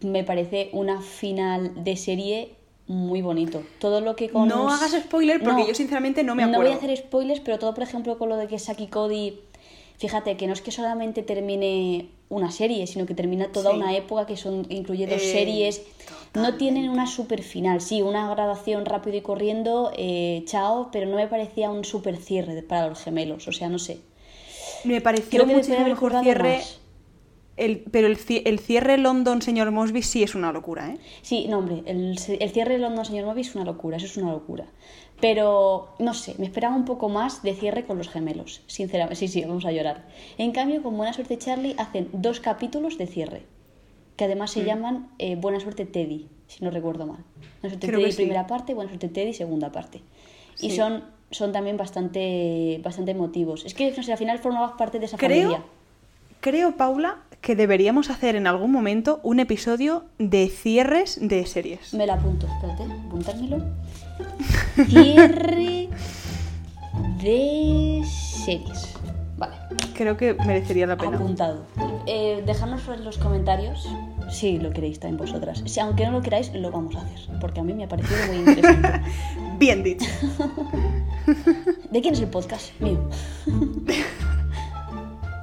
me 0.00 0.24
parece 0.24 0.70
una 0.72 1.00
final 1.00 1.84
de 1.84 1.96
serie 1.96 2.54
muy 2.88 3.20
bonito. 3.20 3.62
Todo 3.80 4.00
lo 4.00 4.14
que 4.14 4.28
con... 4.30 4.46
No 4.48 4.68
hagas 4.70 4.92
spoiler 4.92 5.42
porque 5.42 5.62
No, 5.62 5.68
yo 5.68 5.74
sinceramente 5.74 6.22
no 6.22 6.34
me 6.36 6.42
No 6.42 6.48
acuerdo. 6.50 6.70
voy 6.70 6.72
a 6.72 6.78
hacer 6.78 6.96
spoilers, 6.96 7.40
pero 7.40 7.58
todo, 7.58 7.74
por 7.74 7.82
ejemplo, 7.82 8.16
con 8.18 8.28
lo 8.28 8.36
de 8.36 8.46
que 8.46 8.58
Saki 8.58 8.86
Cody 8.86 9.40
fíjate 9.98 10.36
que 10.36 10.46
no 10.46 10.52
es 10.52 10.60
que 10.60 10.70
solamente 10.70 11.22
termine 11.22 12.10
una 12.28 12.50
serie, 12.50 12.86
sino 12.86 13.06
que 13.06 13.14
termina 13.14 13.50
toda 13.50 13.70
Sí. 13.70 13.76
una 13.78 13.96
época 13.96 14.26
que 14.26 14.36
son 14.36 14.66
incluye 14.68 15.06
dos 15.06 15.22
Eh, 15.22 15.32
series. 15.32 15.82
No 16.34 16.54
tienen 16.56 16.90
una 16.90 17.06
super 17.06 17.42
final, 17.42 17.80
sí, 17.80 18.02
una 18.02 18.28
grabación 18.30 18.84
rápido 18.84 19.16
y 19.16 19.22
corriendo, 19.22 19.90
eh, 19.96 20.42
chao, 20.46 20.90
pero 20.92 21.06
no 21.06 21.16
me 21.16 21.28
parecía 21.28 21.70
un 21.70 21.82
super 21.84 22.16
cierre 22.18 22.62
para 22.62 22.88
los 22.88 23.00
gemelos, 23.02 23.48
o 23.48 23.52
sea, 23.52 23.68
no 23.70 23.78
sé. 23.78 24.00
Me 24.86 25.00
pareció 25.00 25.42
Creo 25.42 25.46
muchísimo 25.54 25.78
haber 25.78 25.90
mejor 25.90 26.20
cierre. 26.22 26.56
más. 26.58 26.80
El, 27.56 27.78
pero 27.90 28.06
el, 28.06 28.18
el 28.44 28.58
cierre 28.58 28.98
London, 28.98 29.40
señor 29.40 29.70
Mosby, 29.70 30.02
sí 30.02 30.22
es 30.22 30.34
una 30.34 30.52
locura, 30.52 30.90
¿eh? 30.90 30.98
Sí, 31.22 31.46
no, 31.48 31.58
hombre, 31.58 31.82
el, 31.86 32.18
el 32.38 32.50
cierre 32.50 32.74
de 32.74 32.80
London 32.80 33.06
Señor 33.06 33.24
Moby 33.24 33.40
es 33.40 33.54
una 33.54 33.64
locura, 33.64 33.96
eso 33.96 34.04
es 34.04 34.16
una 34.18 34.32
locura. 34.32 34.66
Pero, 35.20 35.94
no 35.98 36.12
sé, 36.12 36.34
me 36.36 36.44
esperaba 36.44 36.76
un 36.76 36.84
poco 36.84 37.08
más 37.08 37.42
de 37.42 37.54
cierre 37.54 37.86
con 37.86 37.96
los 37.96 38.08
gemelos, 38.10 38.60
sinceramente. 38.66 39.16
Sí, 39.16 39.28
sí, 39.28 39.40
vamos 39.42 39.64
a 39.64 39.72
llorar. 39.72 40.04
En 40.36 40.52
cambio, 40.52 40.82
con 40.82 40.94
Buena 40.98 41.14
Suerte 41.14 41.38
Charlie 41.38 41.74
hacen 41.78 42.10
dos 42.12 42.40
capítulos 42.40 42.98
de 42.98 43.06
cierre, 43.06 43.42
que 44.16 44.24
además 44.24 44.50
Mm. 44.50 44.54
se 44.60 44.64
llaman 44.66 45.08
eh, 45.18 45.36
Buena 45.36 45.58
Suerte 45.58 45.86
Teddy, 45.86 46.28
si 46.48 46.62
no 46.62 46.70
recuerdo 46.70 47.06
mal. 47.06 47.24
Buena 47.62 47.70
Suerte 47.70 47.86
Creo 47.86 48.00
Teddy 48.00 48.12
sí. 48.12 48.16
primera 48.18 48.46
parte, 48.46 48.74
Buena 48.74 48.90
Suerte 48.90 49.08
Teddy 49.08 49.32
segunda 49.32 49.72
parte. 49.72 50.02
Y 50.60 50.72
son, 50.72 51.04
son 51.30 51.52
también 51.52 51.76
bastante, 51.76 52.80
bastante 52.84 53.10
emotivos. 53.10 53.64
Es 53.64 53.74
que, 53.74 53.92
no 53.96 54.02
sé, 54.02 54.12
al 54.12 54.18
final 54.18 54.38
formabas 54.38 54.72
parte 54.72 54.98
de 54.98 55.06
esa 55.06 55.16
Creo, 55.16 55.50
familia. 55.50 55.62
creo, 56.40 56.76
Paula, 56.76 57.18
que 57.40 57.54
deberíamos 57.56 58.10
hacer 58.10 58.36
en 58.36 58.46
algún 58.46 58.70
momento 58.72 59.20
un 59.22 59.40
episodio 59.40 60.04
de 60.18 60.48
cierres 60.48 61.18
de 61.20 61.44
series. 61.46 61.94
Me 61.94 62.06
la 62.06 62.14
apunto, 62.14 62.46
espérate, 62.46 62.84
apuntármelo. 63.06 63.58
Cierre 64.88 65.88
de 67.22 68.02
series. 68.44 68.95
Vale, 69.36 69.54
Creo 69.94 70.16
que 70.16 70.34
merecería 70.46 70.86
la 70.86 70.96
pena. 70.96 71.16
apuntado. 71.16 71.64
Eh, 72.06 72.42
dejadnos 72.46 72.86
en 72.88 73.04
los 73.04 73.18
comentarios 73.18 73.86
si 74.30 74.58
lo 74.58 74.70
queréis 74.70 74.98
también 74.98 75.18
vosotras. 75.18 75.62
Si 75.66 75.78
aunque 75.80 76.04
no 76.06 76.12
lo 76.12 76.22
queráis, 76.22 76.52
lo 76.54 76.70
vamos 76.70 76.96
a 76.96 77.00
hacer, 77.02 77.38
porque 77.40 77.60
a 77.60 77.62
mí 77.62 77.72
me 77.74 77.84
ha 77.84 77.88
parecido 77.88 78.18
muy 78.28 78.36
interesante. 78.38 79.00
Bien 79.58 79.82
dicho. 79.82 80.06
¿De 81.90 82.00
quién 82.00 82.14
es 82.14 82.20
el 82.20 82.28
podcast? 82.28 82.72
Mío. 82.80 82.98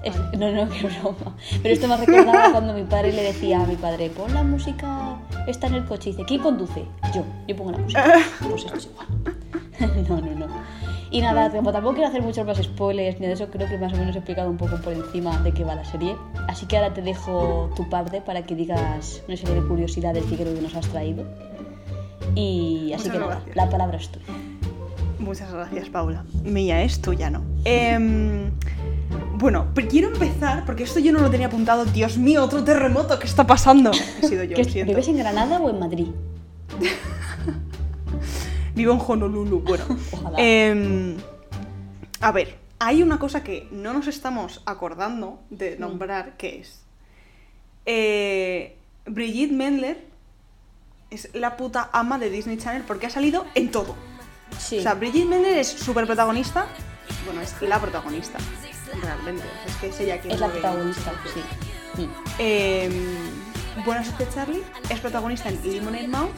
Es- 0.03 0.17
no, 0.37 0.51
no, 0.51 0.69
qué 0.69 0.87
broma. 0.87 1.33
Pero 1.61 1.73
esto 1.73 1.87
me 1.87 1.95
recordaba 1.95 2.51
cuando 2.51 2.73
mi 2.73 2.83
padre 2.83 3.13
le 3.13 3.23
decía 3.23 3.61
a 3.63 3.65
mi 3.65 3.75
padre, 3.77 4.09
pon 4.09 4.33
la 4.33 4.43
música, 4.43 5.15
está 5.47 5.67
en 5.67 5.75
el 5.75 5.85
coche. 5.85 6.09
Y 6.09 6.11
dice, 6.11 6.25
¿quién 6.25 6.41
conduce? 6.41 6.83
Yo, 7.15 7.23
yo 7.47 7.55
pongo 7.55 7.71
la 7.71 7.77
música. 7.77 8.13
Pues 8.49 8.65
esto 8.65 8.75
es 8.77 8.85
igual. 8.87 9.07
no, 10.09 10.21
no, 10.21 10.35
no. 10.35 10.47
Y 11.11 11.21
nada, 11.21 11.51
tampoco 11.51 11.93
quiero 11.93 12.07
hacer 12.09 12.23
muchos 12.23 12.43
más 12.45 12.57
spoilers 12.57 13.19
ni 13.19 13.27
de 13.27 13.33
eso, 13.33 13.47
creo 13.51 13.67
que 13.69 13.77
más 13.77 13.93
o 13.93 13.97
menos 13.97 14.15
he 14.15 14.19
explicado 14.19 14.49
un 14.49 14.57
poco 14.57 14.77
por 14.77 14.93
encima 14.93 15.37
de 15.43 15.51
qué 15.53 15.63
va 15.63 15.75
la 15.75 15.85
serie. 15.85 16.15
Así 16.47 16.65
que 16.65 16.75
ahora 16.77 16.93
te 16.93 17.03
dejo 17.03 17.69
tu 17.75 17.87
parte 17.87 18.19
para 18.21 18.41
que 18.43 18.55
digas 18.55 19.21
una 19.27 19.37
serie 19.37 19.55
de 19.55 19.67
curiosidades 19.67 20.23
que 20.25 20.35
creo 20.35 20.55
que 20.55 20.61
nos 20.61 20.73
has 20.75 20.87
traído. 20.87 21.23
Y 22.35 22.93
así 22.95 23.09
Muchas 23.09 23.11
que 23.13 23.19
nada, 23.19 23.35
gracias. 23.35 23.55
la 23.55 23.69
palabra 23.69 23.97
es 23.97 24.09
tuya. 24.09 24.25
Muchas 25.19 25.53
gracias, 25.53 25.89
Paula. 25.89 26.23
Mía 26.43 26.81
es 26.81 26.99
tuya, 26.99 27.29
¿no? 27.29 27.43
Em, 27.63 28.49
bueno, 29.35 29.67
quiero 29.89 30.07
empezar, 30.07 30.65
porque 30.65 30.83
esto 30.83 30.99
yo 30.99 31.11
no 31.13 31.19
lo 31.19 31.29
tenía 31.29 31.47
apuntado. 31.47 31.85
Dios 31.85 32.17
mío, 32.17 32.43
otro 32.43 32.63
terremoto, 32.63 33.19
¿qué 33.19 33.27
está 33.27 33.45
pasando? 33.45 33.91
He 34.21 34.27
sido 34.27 34.43
yo, 34.45 34.55
¿Qué- 34.55 34.63
lo 34.63 34.69
siento. 34.69 34.89
¿Vives 34.91 35.07
en 35.09 35.17
Granada 35.17 35.59
o 35.59 35.69
en 35.69 35.79
Madrid? 35.79 36.07
Vivo 38.75 38.93
en 38.93 38.99
Honolulu. 38.99 39.59
Bueno, 39.61 39.85
Ojalá. 40.11 40.35
em, 40.39 41.17
a 42.21 42.31
ver, 42.31 42.57
hay 42.79 43.03
una 43.03 43.19
cosa 43.19 43.43
que 43.43 43.67
no 43.71 43.93
nos 43.93 44.07
estamos 44.07 44.61
acordando 44.65 45.39
Mm. 45.49 45.55
de 45.55 45.77
nombrar, 45.77 46.37
que 46.37 46.59
es... 46.59 46.81
eh, 47.85 48.77
Brigitte 49.05 49.51
Mendler 49.53 50.05
es 51.09 51.29
la 51.33 51.57
puta 51.57 51.89
ama 51.93 52.17
de 52.17 52.29
Disney 52.29 52.57
Channel 52.57 52.83
porque 52.83 53.05
ha 53.07 53.09
salido 53.09 53.45
en 53.53 53.69
todo. 53.71 53.95
Sí. 54.57 54.79
O 54.79 54.81
sea, 54.81 54.93
Brigitte 54.95 55.27
Mendler 55.27 55.57
es 55.57 55.67
súper 55.67 56.05
protagonista. 56.05 56.65
Bueno, 57.25 57.41
es 57.41 57.53
la 57.61 57.79
protagonista, 57.79 58.37
realmente. 59.01 59.43
Es 59.67 59.75
que 59.75 59.87
es 59.87 59.99
ella 59.99 60.19
quien 60.21 60.33
es 60.33 60.39
la 60.39 60.47
protagonista, 60.47 61.11
sí. 61.33 62.01
Mm. 62.01 62.09
Eh, 62.39 62.89
Buena 63.85 64.03
suerte, 64.03 64.27
Charlie. 64.33 64.61
Es 64.89 64.99
protagonista 64.99 65.49
en 65.49 65.59
Lemonade 65.69 66.07
Mouth. 66.07 66.29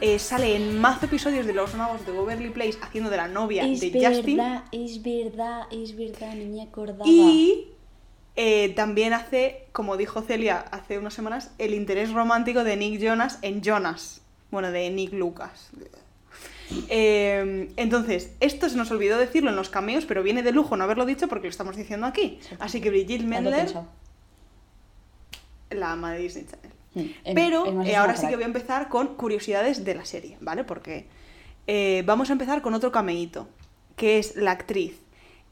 Eh, 0.00 0.18
sale 0.18 0.54
en 0.54 0.80
más 0.80 1.02
episodios 1.02 1.46
de 1.46 1.52
Los 1.52 1.74
Magos 1.74 2.06
de 2.06 2.12
Beverly 2.12 2.50
Place 2.50 2.78
haciendo 2.80 3.10
de 3.10 3.16
la 3.16 3.26
novia 3.26 3.64
Es 3.64 3.80
de 3.80 3.90
verdad, 3.90 4.14
Justin. 4.14 4.40
es 4.70 5.02
verdad, 5.02 5.62
es 5.72 5.96
verdad, 5.96 6.34
no 6.34 6.44
me 6.54 6.62
acordaba. 6.62 7.04
Y 7.04 7.68
eh, 8.36 8.72
también 8.76 9.12
hace, 9.12 9.66
como 9.72 9.96
dijo 9.96 10.22
Celia 10.22 10.58
hace 10.70 10.98
unas 10.98 11.14
semanas, 11.14 11.50
el 11.58 11.74
interés 11.74 12.12
romántico 12.12 12.62
de 12.62 12.76
Nick 12.76 13.00
Jonas 13.00 13.40
en 13.42 13.60
Jonas. 13.62 14.20
Bueno, 14.52 14.70
de 14.70 14.88
Nick 14.90 15.12
Lucas. 15.12 15.70
Eh, 16.88 17.72
entonces, 17.76 18.32
esto 18.40 18.68
se 18.68 18.76
nos 18.76 18.90
olvidó 18.92 19.18
decirlo 19.18 19.50
en 19.50 19.56
los 19.56 19.70
cameos, 19.70 20.04
pero 20.06 20.22
viene 20.22 20.42
de 20.42 20.52
lujo 20.52 20.76
no 20.76 20.84
haberlo 20.84 21.06
dicho 21.06 21.26
porque 21.26 21.48
lo 21.48 21.50
estamos 21.50 21.76
diciendo 21.76 22.06
aquí. 22.06 22.38
Así 22.60 22.80
que 22.80 22.90
Brigitte 22.90 23.24
Mendler, 23.24 23.74
la 25.70 25.92
ama 25.92 26.12
de 26.12 26.20
Disney 26.20 26.46
Channel. 26.46 26.77
Mm, 26.94 27.00
en- 27.24 27.34
Pero 27.34 27.66
en 27.66 27.82
eh, 27.86 27.96
ahora 27.96 28.16
sí 28.16 28.26
que 28.28 28.34
voy 28.36 28.44
a 28.44 28.46
empezar 28.46 28.88
con 28.88 29.08
curiosidades 29.16 29.84
de 29.84 29.94
la 29.94 30.04
serie, 30.04 30.36
¿vale? 30.40 30.64
Porque 30.64 31.06
eh, 31.66 32.02
vamos 32.06 32.30
a 32.30 32.32
empezar 32.32 32.62
con 32.62 32.74
otro 32.74 32.90
cameíto, 32.92 33.46
que 33.96 34.18
es 34.18 34.36
la 34.36 34.52
actriz 34.52 34.98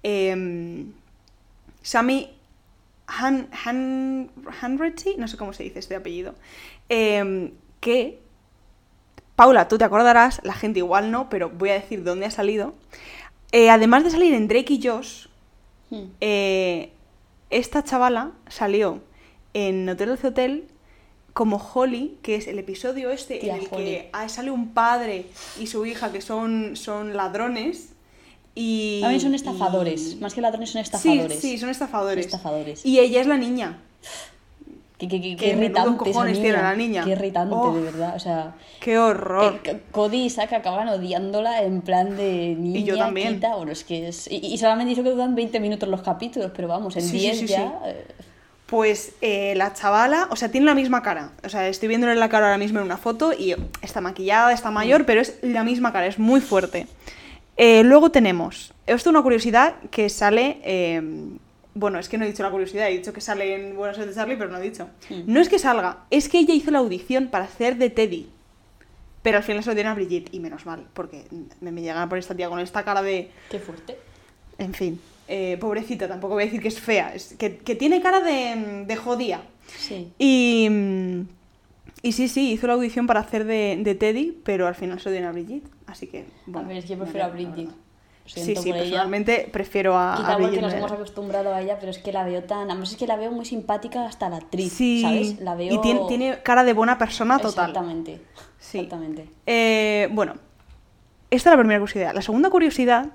em, 0.03 0.93
Sammy 1.83 2.31
Han, 3.07 3.49
Han, 3.65 4.31
Hanratty, 4.61 5.15
no 5.17 5.29
sé 5.29 5.37
cómo 5.37 5.53
se 5.53 5.63
dice 5.63 5.79
este 5.79 5.95
apellido, 5.95 6.35
em, 6.89 7.53
que, 7.81 8.19
Paula, 9.37 9.69
tú 9.69 9.77
te 9.79 9.85
acordarás, 9.85 10.41
la 10.43 10.55
gente 10.55 10.79
igual 10.81 11.11
no, 11.11 11.29
pero 11.29 11.51
voy 11.51 11.69
a 11.71 11.75
decir 11.75 12.03
dónde 12.03 12.27
ha 12.27 12.31
salido. 12.31 12.75
Eh, 13.53 13.69
además 13.71 14.03
de 14.03 14.11
salir 14.11 14.33
en 14.35 14.49
Drake 14.49 14.73
y 14.75 14.83
Josh, 14.83 15.27
Mm. 15.91 16.03
eh, 16.21 16.91
esta 17.51 17.85
chavala 17.85 18.33
salió 18.49 19.03
en 19.55 19.89
Hotel 19.89 20.09
12 20.09 20.27
Hotel 20.29 20.65
como 21.37 21.59
Holly, 21.75 22.17
que 22.23 22.37
es 22.37 22.47
el 22.49 22.59
episodio 22.59 23.11
este 23.11 23.37
Tía 23.37 23.57
en 23.57 23.61
el 23.65 23.69
Holly. 23.71 23.85
que 23.85 24.11
ah, 24.15 24.27
sale 24.31 24.51
un 24.51 24.69
padre 24.73 25.27
y 25.61 25.67
su 25.67 25.85
hija 25.85 26.11
que 26.11 26.23
son, 26.23 26.77
son 26.77 27.15
ladrones. 27.15 27.91
Y, 28.55 29.01
También 29.03 29.21
son 29.21 29.35
estafadores, 29.35 30.15
y- 30.15 30.17
más 30.17 30.33
que 30.33 30.41
ladrones 30.41 30.71
son 30.71 30.83
Sí, 30.83 30.87
estafadores. 30.87 31.39
sí, 31.39 31.59
son 31.59 31.69
estafadores. 31.69 32.25
Estafadores. 32.25 32.87
Y 32.87 33.01
ella 33.01 33.21
es 33.21 33.27
la 33.27 33.37
niña. 33.37 33.83
Qué, 34.97 35.09
qué, 35.09 35.21
qué, 35.21 35.37
Qué 35.37 35.49
irritante 35.51 35.91
esa 35.91 35.99
cojones 35.99 36.41
tiene 36.41 36.57
la 36.57 36.75
niña. 36.75 37.05
Qué 37.05 37.11
irritante, 37.11 37.55
Oh. 37.55 37.75
de 37.75 37.83
verdad. 37.83 38.17
O 38.17 38.19
sea, 38.19 38.55
¡Qué 38.81 38.97
horror! 38.99 39.61
eh, 39.65 39.83
Cody 39.91 40.25
y 40.25 40.31
Saka 40.31 40.57
acaban 40.57 40.89
odiándola 40.89 41.63
en 41.65 41.83
plan 41.83 42.17
de 42.17 42.57
niña, 42.59 42.81
yo 42.81 42.97
también. 42.97 43.35
quita. 43.35 43.57
Bueno, 43.57 43.73
es 43.73 43.85
que 43.85 44.09
es... 44.09 44.27
Y, 44.33 44.37
y 44.37 44.57
solamente 44.57 44.89
dice 44.89 45.03
que 45.03 45.11
duran 45.11 45.35
20 45.35 45.61
minutos 45.61 45.87
los 45.87 46.01
capítulos, 46.01 46.51
pero 46.57 46.67
vamos, 46.67 46.97
en 46.97 47.03
Sí, 47.03 47.11
sí, 47.11 47.19
10 47.19 47.39
sí, 47.41 47.47
ya... 47.49 47.79
eh, 47.85 48.07
Pues 48.67 49.13
eh, 49.21 49.55
la 49.57 49.73
chavala, 49.75 50.27
o 50.31 50.37
sea, 50.37 50.51
tiene 50.51 50.67
la 50.67 50.75
misma 50.75 51.03
cara. 51.03 51.31
O 51.45 51.49
sea, 51.49 51.69
estoy 51.69 51.89
viéndole 51.89 52.17
la 52.17 52.29
cara 52.29 52.47
ahora 52.47 52.59
mismo 52.59 52.81
en 52.81 52.87
una 52.87 52.97
foto 52.97 53.33
y 53.33 53.55
está 53.81 54.01
maquillada, 54.01 54.53
está 54.53 54.73
mayor, 54.73 55.07
pero 55.07 55.21
es 55.21 55.39
la 55.43 55.63
misma 55.63 55.93
cara, 55.93 56.07
es 56.07 56.19
muy 56.19 56.41
fuerte. 56.41 56.89
Eh, 57.57 57.85
luego 57.85 58.11
tenemos, 58.11 58.75
esto 58.87 58.97
es 58.97 59.07
una 59.07 59.23
curiosidad 59.23 59.77
que 59.91 60.09
sale, 60.09 60.59
eh, 60.65 61.01
bueno, 61.75 61.99
es 61.99 62.09
que 62.09 62.19
no 62.19 62.25
he 62.25 62.29
dicho 62.29 62.43
la 62.43 62.51
curiosidad, 62.51 62.89
he 62.89 62.99
dicho 62.99 63.13
que 63.13 63.21
sale 63.21 63.55
en 63.55 63.77
Buenos 63.77 63.97
Aires 63.99 64.15
de 64.15 64.21
Charlie, 64.21 64.37
pero 64.37 64.51
no 64.51 64.59
he 64.59 64.63
dicho. 64.63 64.89
No 65.27 65.41
es 65.41 65.49
que 65.49 65.59
salga, 65.59 65.99
es 66.11 66.29
que 66.29 66.39
ella 66.39 66.53
hizo 66.53 66.71
la 66.71 66.81
audición 66.81 67.29
para 67.29 67.45
hacer 67.45 67.77
de 67.77 67.89
Teddy. 67.89 68.29
Pero 69.23 69.39
al 69.39 69.45
final 69.45 69.63
se 69.63 69.71
lo 69.71 69.75
dieron 69.75 69.93
a 69.93 69.95
Brigitte, 69.95 70.35
y 70.35 70.41
menos 70.41 70.67
mal, 70.67 70.87
porque 70.93 71.25
me, 71.61 71.73
me 71.73 71.83
llegan 71.83 72.09
por 72.09 72.19
esta 72.19 72.35
tía 72.35 72.49
con 72.49 72.59
esta 72.59 72.85
cara 72.85 73.03
de... 73.03 73.31
Qué 73.51 73.59
fuerte. 73.59 73.97
En 74.59 74.75
fin, 74.75 75.01
eh, 75.29 75.57
pobrecita, 75.61 76.09
tampoco 76.09 76.35
voy 76.35 76.43
a 76.45 76.47
decir 76.47 76.61
que 76.61 76.69
es 76.69 76.81
fea, 76.81 77.15
es 77.15 77.35
que, 77.39 77.57
que 77.59 77.75
tiene 77.75 78.01
cara 78.01 78.21
de, 78.21 78.85
de 78.87 78.97
jodía. 78.97 79.43
Sí. 79.79 80.13
Y, 80.19 80.69
y 82.03 82.13
sí, 82.13 82.29
sí, 82.29 82.53
hizo 82.53 82.67
la 82.67 82.75
audición 82.75 83.07
para 83.07 83.21
hacer 83.21 83.45
de, 83.45 83.79
de 83.83 83.95
Teddy, 83.95 84.39
pero 84.45 84.67
al 84.67 84.75
final 84.75 85.01
se 85.01 85.09
lo 85.09 85.13
dieron 85.13 85.31
a 85.31 85.33
Brigitte. 85.33 85.67
Así 85.87 86.07
que. 86.07 86.27
Bueno, 86.47 86.67
a 86.67 86.69
ver, 86.69 86.79
es 86.79 86.85
que 86.85 86.91
yo 86.91 86.99
prefiero 86.99 87.27
a. 87.27 87.29
Lo 87.29 87.87
Sí, 88.27 88.57
sí, 88.57 88.71
ella. 88.71 88.79
personalmente 88.79 89.49
prefiero 89.53 89.97
a, 89.97 90.15
a 90.15 90.17
Quizá 90.17 90.27
porque 90.33 90.47
Brigitte. 90.47 90.63
nos 90.63 90.73
hemos 90.75 90.91
acostumbrado 90.91 91.55
a 91.55 91.63
ella, 91.63 91.79
pero 91.79 91.93
es 91.93 91.99
que 91.99 92.11
la 92.13 92.25
veo 92.25 92.43
tan... 92.43 92.69
Además 92.69 92.91
es 92.91 92.97
que 92.97 93.07
la 93.07 93.15
veo 93.15 93.31
muy 93.31 93.45
simpática 93.45 94.05
hasta 94.05 94.29
la 94.29 94.39
actriz, 94.39 94.73
Sí, 94.73 95.01
¿sabes? 95.03 95.41
La 95.41 95.55
veo... 95.55 95.73
y 95.73 95.81
tiene, 95.81 96.01
tiene 96.09 96.39
cara 96.43 96.65
de 96.65 96.73
buena 96.73 96.99
persona 96.99 97.39
total. 97.39 97.71
Exactamente. 97.71 98.21
Sí. 98.59 98.79
Exactamente. 98.79 99.29
Eh, 99.47 100.09
bueno, 100.11 100.35
esta 101.31 101.51
es 101.51 101.53
la 101.57 101.59
primera 101.61 101.79
curiosidad. 101.79 102.15
La 102.17 102.23
segunda 102.23 102.51
curiosidad 102.51 103.11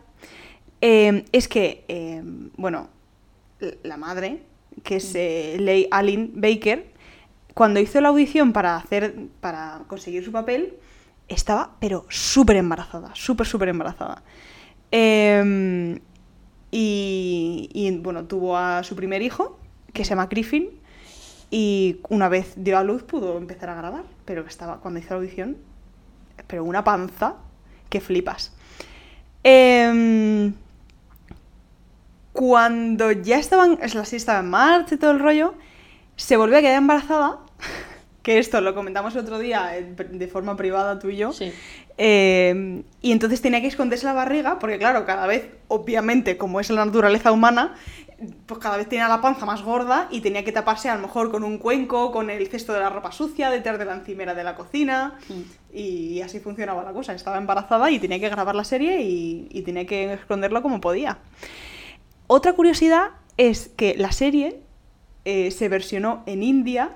eh, 0.81 1.25
es 1.31 1.47
que, 1.47 1.85
eh, 1.87 2.21
bueno, 2.57 2.89
la 3.83 3.97
madre, 3.97 4.41
que 4.83 4.97
es 4.97 5.13
eh, 5.15 5.57
Leigh 5.59 5.87
Allen 5.91 6.31
Baker, 6.35 6.91
cuando 7.53 7.79
hizo 7.79 7.99
la 8.01 8.09
audición 8.09 8.53
para 8.53 8.77
hacer, 8.77 9.15
para 9.39 9.81
conseguir 9.87 10.23
su 10.23 10.31
papel, 10.31 10.73
estaba, 11.27 11.75
pero 11.79 12.05
súper 12.09 12.57
embarazada, 12.57 13.11
súper, 13.13 13.47
súper 13.47 13.69
embarazada. 13.69 14.23
Eh, 14.91 15.99
y, 16.71 17.69
y, 17.73 17.97
bueno, 17.97 18.25
tuvo 18.25 18.57
a 18.57 18.83
su 18.83 18.95
primer 18.95 19.21
hijo, 19.21 19.59
que 19.93 20.05
se 20.05 20.11
llama 20.11 20.27
Griffin, 20.27 20.69
y 21.49 21.99
una 22.07 22.29
vez 22.29 22.53
dio 22.55 22.77
a 22.77 22.83
luz 22.83 23.03
pudo 23.03 23.37
empezar 23.37 23.69
a 23.69 23.75
grabar, 23.75 24.05
pero 24.23 24.47
estaba 24.47 24.79
cuando 24.79 25.01
hizo 25.01 25.09
la 25.09 25.17
audición, 25.17 25.57
pero 26.47 26.63
una 26.63 26.83
panza 26.83 27.35
que 27.89 27.99
flipas. 27.99 28.53
Em, 29.43 30.53
cuando 32.33 33.11
ya 33.11 33.37
estaban, 33.37 33.77
es 33.81 33.95
la 33.95 34.01
estaba 34.03 34.39
en 34.39 34.49
marcha 34.49 34.95
y 34.95 34.97
todo 34.97 35.11
el 35.11 35.19
rollo, 35.19 35.53
se 36.15 36.37
volvió 36.37 36.57
a 36.57 36.61
quedar 36.61 36.77
embarazada, 36.77 37.39
que 38.23 38.37
esto 38.39 38.61
lo 38.61 38.73
comentamos 38.75 39.13
el 39.15 39.21
otro 39.21 39.39
día 39.39 39.77
eh, 39.77 39.83
de 39.83 40.27
forma 40.27 40.55
privada 40.55 40.99
tú 40.99 41.09
y 41.09 41.17
yo, 41.17 41.33
Sí. 41.33 41.51
eh, 41.97 42.83
y 43.01 43.11
entonces 43.11 43.41
tenía 43.41 43.61
que 43.61 43.67
esconderse 43.67 44.05
la 44.05 44.13
barriga, 44.13 44.59
porque 44.59 44.77
claro, 44.77 45.05
cada 45.05 45.27
vez, 45.27 45.49
obviamente, 45.67 46.37
como 46.37 46.59
es 46.59 46.69
la 46.69 46.85
naturaleza 46.85 47.31
humana, 47.31 47.75
pues 48.45 48.59
cada 48.59 48.77
vez 48.77 48.87
tenía 48.87 49.07
la 49.07 49.19
panza 49.19 49.47
más 49.47 49.63
gorda 49.63 50.07
y 50.11 50.21
tenía 50.21 50.43
que 50.43 50.51
taparse 50.51 50.89
a 50.89 50.95
lo 50.95 51.01
mejor 51.01 51.31
con 51.31 51.43
un 51.43 51.57
cuenco, 51.57 52.11
con 52.11 52.29
el 52.29 52.47
cesto 52.49 52.71
de 52.71 52.79
la 52.79 52.89
ropa 52.89 53.11
sucia, 53.11 53.49
detrás 53.49 53.79
de 53.79 53.85
la 53.85 53.95
encimera 53.95 54.35
de 54.35 54.43
la 54.43 54.53
cocina, 54.55 55.15
y 55.73 56.21
así 56.21 56.39
funcionaba 56.39 56.83
la 56.83 56.91
cosa. 56.91 57.13
Estaba 57.13 57.39
embarazada 57.39 57.89
y 57.89 57.97
tenía 57.97 58.19
que 58.19 58.29
grabar 58.29 58.53
la 58.53 58.63
serie 58.63 59.01
y, 59.01 59.47
y 59.49 59.63
tenía 59.63 59.87
que 59.87 60.13
esconderlo 60.13 60.61
como 60.61 60.79
podía. 60.79 61.17
Otra 62.33 62.53
curiosidad 62.53 63.09
es 63.35 63.67
que 63.75 63.93
la 63.97 64.13
serie 64.13 64.61
eh, 65.25 65.51
se 65.51 65.67
versionó 65.67 66.23
en 66.27 66.43
India 66.43 66.95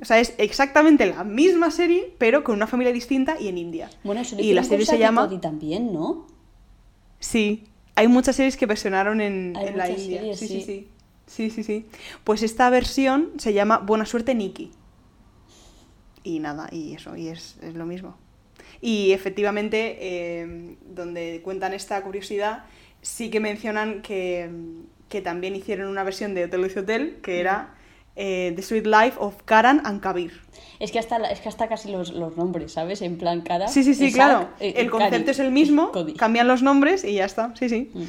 o 0.00 0.04
sea, 0.06 0.18
es 0.18 0.34
exactamente 0.38 1.04
la 1.04 1.22
misma 1.22 1.70
serie, 1.70 2.14
pero 2.16 2.42
con 2.42 2.56
una 2.56 2.66
familia 2.66 2.94
distinta 2.94 3.36
y 3.38 3.48
en 3.48 3.58
India. 3.58 3.90
Bueno, 4.02 4.22
eso 4.22 4.34
y 4.38 4.54
la 4.54 4.64
serie 4.64 4.86
se 4.86 4.98
llama... 4.98 5.26
Cody 5.28 5.38
también, 5.38 5.92
¿no? 5.92 6.26
Sí, 7.20 7.64
hay 7.94 8.08
muchas 8.08 8.36
series 8.36 8.56
que 8.56 8.64
versionaron 8.64 9.20
en, 9.20 9.52
la 9.52 9.90
India. 9.90 10.20
series, 10.20 10.38
sí, 10.38 10.48
sí, 10.48 10.54
sí. 10.54 10.62
sí. 10.64 10.88
Sí, 11.26 11.50
sí, 11.50 11.62
sí. 11.62 11.86
Pues 12.24 12.42
esta 12.42 12.70
versión 12.70 13.32
se 13.36 13.52
llama 13.52 13.78
Buena 13.78 14.06
suerte, 14.06 14.34
Nikki. 14.34 14.72
Y 16.24 16.40
nada, 16.40 16.70
y 16.72 16.94
eso, 16.94 17.16
y 17.16 17.28
es, 17.28 17.58
es 17.62 17.74
lo 17.74 17.84
mismo. 17.84 18.16
Y 18.80 19.12
efectivamente, 19.12 19.98
eh, 20.00 20.76
donde 20.86 21.42
cuentan 21.44 21.74
esta 21.74 22.02
curiosidad, 22.02 22.64
sí 23.02 23.30
que 23.30 23.40
mencionan 23.40 24.00
que, 24.02 24.48
que 25.08 25.20
también 25.20 25.54
hicieron 25.54 25.88
una 25.88 26.02
versión 26.04 26.34
de 26.34 26.44
Hotel 26.44 26.60
Luis 26.62 26.76
Hotel, 26.76 27.18
que 27.22 27.40
era 27.40 27.74
eh, 28.16 28.52
The 28.56 28.62
Sweet 28.62 28.86
Life 28.86 29.12
of 29.18 29.42
Karan 29.44 29.82
and 29.84 30.00
Kabir. 30.00 30.32
Es 30.78 30.90
que 30.92 30.98
hasta, 30.98 31.16
es 31.30 31.40
que 31.40 31.48
hasta 31.48 31.68
casi 31.68 31.90
los, 31.92 32.12
los 32.12 32.36
nombres, 32.36 32.72
¿sabes? 32.72 33.02
En 33.02 33.18
plan 33.18 33.40
cara. 33.42 33.68
Sí, 33.68 33.82
sí, 33.84 33.94
sí, 33.94 34.06
Isaac, 34.06 34.14
claro. 34.14 34.48
eh, 34.60 34.74
el 34.76 34.90
concepto 34.90 35.30
es 35.32 35.38
el 35.38 35.50
mismo, 35.52 35.92
Cody. 35.92 36.14
cambian 36.14 36.48
los 36.48 36.62
nombres 36.62 37.04
y 37.04 37.14
ya 37.14 37.24
está. 37.24 37.54
Sí, 37.56 37.68
sí. 37.68 37.90
Mm. 37.94 38.02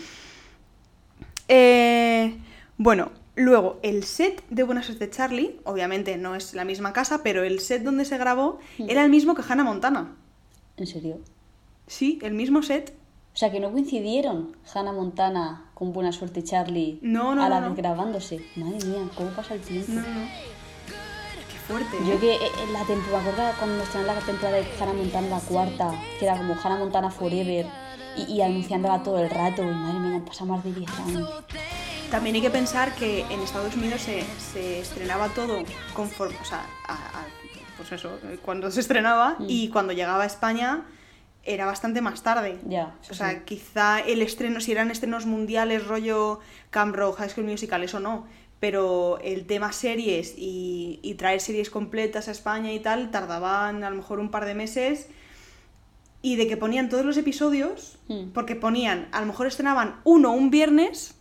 Eh, 1.50 2.36
bueno, 2.78 3.12
luego, 3.36 3.80
el 3.84 4.04
set 4.04 4.44
de 4.50 4.64
Buena 4.64 4.84
Suerte 4.84 5.10
Charlie, 5.10 5.60
obviamente 5.66 6.18
no 6.18 6.36
es 6.36 6.54
la 6.54 6.66
misma 6.66 6.94
casa, 6.94 7.22
pero 7.24 7.44
el 7.44 7.60
set 7.60 7.84
donde 7.84 8.06
se 8.06 8.18
grabó 8.18 8.60
Mm. 8.78 8.90
era 8.90 9.04
el 9.04 9.10
mismo 9.10 9.36
que 9.36 9.44
Hannah 9.48 9.64
Montana. 9.64 10.16
¿En 10.78 10.88
serio? 10.88 11.20
Sí, 11.88 12.20
el 12.24 12.34
mismo 12.34 12.64
set. 12.64 12.94
O 13.34 13.38
sea, 13.38 13.52
que 13.52 13.60
no 13.60 13.72
coincidieron 13.72 14.56
Hannah 14.74 14.92
Montana 14.92 15.66
con 15.74 15.92
Buena 15.92 16.12
Suerte 16.12 16.44
Charlie 16.44 17.00
No, 17.02 17.34
no, 17.34 17.44
a 17.44 17.50
la 17.50 17.60
no, 17.62 17.70
vez 17.70 17.78
grabándose. 17.78 18.46
Madre 18.56 18.86
mía, 18.86 19.02
¿cómo 19.16 19.30
pasa 19.32 19.56
el 19.56 19.62
tiempo? 19.62 19.92
No, 19.92 20.02
no. 20.02 20.28
Qué 21.52 21.58
fuerte. 21.68 21.98
Yo 22.06 22.14
¿eh? 22.14 22.20
que 22.20 22.34
eh, 22.36 22.52
en 22.64 22.74
la 22.74 22.84
temporada, 22.86 23.24
me 23.24 23.30
acuerdo 23.32 23.52
cuando 23.60 23.84
estrenaron 23.84 24.16
la 24.16 24.22
temporada 24.26 24.58
de 24.58 24.68
Hannah 24.80 24.94
Montana, 24.94 25.28
la 25.30 25.40
cuarta, 25.40 25.92
que 26.20 26.26
era 26.26 26.38
como 26.38 26.54
Hannah 26.54 26.78
Montana 26.78 27.10
Forever, 27.10 27.66
y, 28.16 28.22
y 28.34 28.42
anunciándola 28.44 29.02
todo 29.02 29.18
el 29.18 29.30
rato, 29.32 29.64
y 29.64 29.66
madre 29.66 30.00
mía, 30.00 30.16
han 30.18 30.26
pasado 30.26 30.54
más 30.54 30.64
de 30.64 30.72
10 30.74 31.00
años. 31.00 31.30
También 32.12 32.36
hay 32.36 32.42
que 32.44 32.52
pensar 32.52 32.94
que 32.94 33.22
en 33.22 33.40
Estados 33.40 33.76
Unidos 33.76 34.02
se, 34.02 34.24
se 34.54 34.82
estrenaba 34.82 35.30
todo 35.30 35.58
conforme, 35.96 36.36
o 36.40 36.46
sea, 36.46 36.64
a- 36.88 36.94
a- 36.94 37.26
pues 37.78 37.92
eso, 37.94 38.12
cuando 38.46 38.70
se 38.70 38.80
estrenaba 38.82 39.38
Mm. 39.40 39.46
y 39.48 39.70
cuando 39.70 39.94
llegaba 39.94 40.22
a 40.22 40.28
España 40.28 40.84
era 41.44 41.66
bastante 41.66 42.02
más 42.02 42.24
tarde. 42.24 42.60
Ya, 42.68 42.96
O 43.10 43.14
sea, 43.14 43.32
sí. 43.32 43.38
quizá 43.46 44.00
el 44.00 44.22
estreno, 44.22 44.60
si 44.62 44.72
eran 44.72 44.92
estrenos 44.92 45.26
mundiales, 45.26 45.86
rollo 45.88 46.40
Camp 46.70 46.96
Rock, 46.96 47.18
High 47.18 47.30
School 47.30 47.46
Musical, 47.48 47.84
eso 47.84 48.00
no. 48.00 48.26
Pero 48.60 49.20
el 49.22 49.46
tema 49.46 49.74
series 49.74 50.36
y, 50.38 51.00
y 51.04 51.16
traer 51.16 51.42
series 51.42 51.70
completas 51.70 52.30
a 52.30 52.32
España 52.32 52.72
y 52.72 52.80
tal, 52.80 53.12
tardaban 53.12 53.84
a 53.84 53.90
lo 53.90 53.98
mejor 53.98 54.20
un 54.20 54.32
par 54.32 54.46
de 54.46 54.56
meses. 54.56 55.10
Y 56.22 56.38
de 56.38 56.48
que 56.48 56.56
ponían 56.56 56.88
todos 56.88 57.04
los 57.06 57.18
episodios, 57.18 57.98
Mm. 58.08 58.30
porque 58.34 58.56
ponían, 58.56 59.08
a 59.12 59.20
lo 59.20 59.26
mejor 59.28 59.48
estrenaban 59.48 59.96
uno 60.06 60.32
un 60.32 60.50
viernes, 60.50 61.16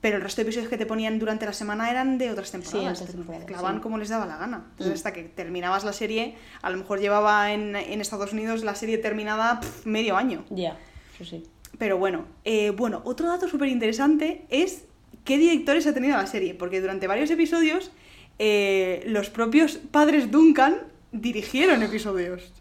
pero 0.00 0.16
el 0.16 0.22
resto 0.22 0.40
de 0.40 0.42
episodios 0.44 0.70
que 0.70 0.78
te 0.78 0.86
ponían 0.86 1.18
durante 1.18 1.44
la 1.46 1.52
semana 1.52 1.90
eran 1.90 2.16
de 2.18 2.30
otras 2.30 2.50
temporadas. 2.50 3.02
otras 3.02 3.16
Te 3.46 3.54
sí. 3.54 3.80
como 3.82 3.98
les 3.98 4.08
daba 4.08 4.24
la 4.26 4.36
gana. 4.38 4.64
Entonces, 4.70 4.88
Mm. 4.94 4.96
hasta 4.96 5.12
que 5.12 5.22
terminabas 5.24 5.84
la 5.84 5.92
serie, 5.92 6.36
a 6.62 6.70
lo 6.70 6.78
mejor 6.78 7.00
llevaba 7.00 7.52
en, 7.52 7.76
en 7.76 8.00
Estados 8.00 8.32
Unidos 8.32 8.64
la 8.64 8.74
serie 8.74 8.98
terminada 8.98 9.60
medio 9.84 10.16
año. 10.16 10.44
Ya, 10.50 10.76
sí. 11.22 11.44
Pero 11.78 11.98
bueno, 11.98 12.24
eh, 12.44 12.70
bueno, 12.70 13.02
otro 13.04 13.28
dato 13.28 13.46
súper 13.48 13.68
interesante 13.68 14.44
es 14.48 14.84
qué 15.24 15.38
directores 15.38 15.86
ha 15.86 15.94
tenido 15.94 16.16
la 16.16 16.26
serie, 16.26 16.54
porque 16.54 16.80
durante 16.80 17.06
varios 17.06 17.30
episodios 17.30 17.90
eh, 18.38 19.02
los 19.06 19.28
propios 19.28 19.76
padres 19.90 20.30
Duncan 20.30 20.78
dirigieron 21.12 21.82
episodios. 21.82 22.52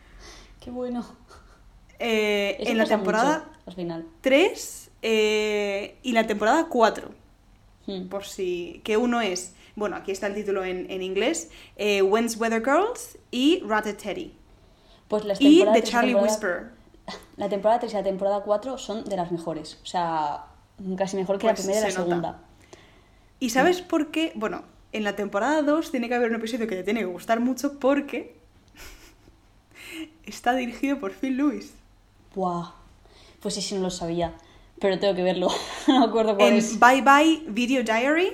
Qué 0.62 0.70
bueno. 0.70 1.04
Eh, 1.98 2.56
en 2.60 2.76
la 2.78 2.84
temporada 2.84 3.38
mucho, 3.46 3.60
al 3.66 3.74
final. 3.74 4.06
3 4.20 4.90
eh, 5.02 5.96
y 6.02 6.12
la 6.12 6.26
temporada 6.26 6.66
4, 6.68 7.10
Mm. 7.86 8.06
por 8.08 8.24
si... 8.24 8.80
que 8.84 8.96
uno 8.96 9.20
es, 9.20 9.54
bueno, 9.74 9.96
aquí 9.96 10.12
está 10.12 10.28
el 10.28 10.34
título 10.34 10.64
en, 10.64 10.88
en 10.90 11.02
inglés, 11.02 11.50
eh, 11.76 12.00
When's 12.02 12.36
Weather 12.36 12.62
Girls 12.64 13.18
y 13.32 13.60
Ratatouille. 13.66 14.32
Pues 15.08 15.24
las 15.24 15.40
Y 15.40 15.64
The 15.72 15.82
Charlie 15.82 16.12
temporada- 16.12 16.22
Whisperer. 16.32 16.70
La 17.36 17.48
temporada 17.48 17.80
3 17.80 17.92
y 17.92 17.96
la 17.96 18.02
temporada 18.04 18.40
4 18.44 18.78
son 18.78 19.04
de 19.04 19.16
las 19.16 19.32
mejores. 19.32 19.78
O 19.82 19.86
sea, 19.86 20.44
casi 20.96 21.16
mejor 21.16 21.38
que 21.38 21.48
Pues 21.48 21.58
la 21.58 21.64
primera 21.64 21.88
y 21.88 21.92
la 21.92 21.98
nota. 21.98 22.08
segunda. 22.08 22.40
¿Y 23.40 23.50
sabes 23.50 23.82
por 23.82 24.12
qué? 24.12 24.30
Bueno, 24.36 24.62
en 24.92 25.02
la 25.02 25.16
temporada 25.16 25.62
2 25.62 25.90
tiene 25.90 26.08
que 26.08 26.14
haber 26.14 26.30
un 26.30 26.36
episodio 26.36 26.68
que 26.68 26.76
te 26.76 26.84
tiene 26.84 27.00
que 27.00 27.06
gustar 27.06 27.40
mucho 27.40 27.80
porque 27.80 28.36
está 30.24 30.54
dirigido 30.54 31.00
por 31.00 31.12
Phil 31.12 31.36
Lewis. 31.36 31.74
Buah. 32.34 32.70
Pues 33.40 33.54
sí, 33.54 33.62
sí, 33.62 33.74
no 33.74 33.82
lo 33.82 33.90
sabía. 33.90 34.34
Pero 34.82 34.98
tengo 34.98 35.14
que 35.14 35.22
verlo. 35.22 35.48
no 35.88 36.00
me 36.00 36.04
acuerdo 36.06 36.36
cuál 36.36 36.48
En 36.52 36.58
es. 36.58 36.78
Bye 36.78 37.00
Bye 37.00 37.42
Video 37.46 37.82
Diary, 37.82 38.32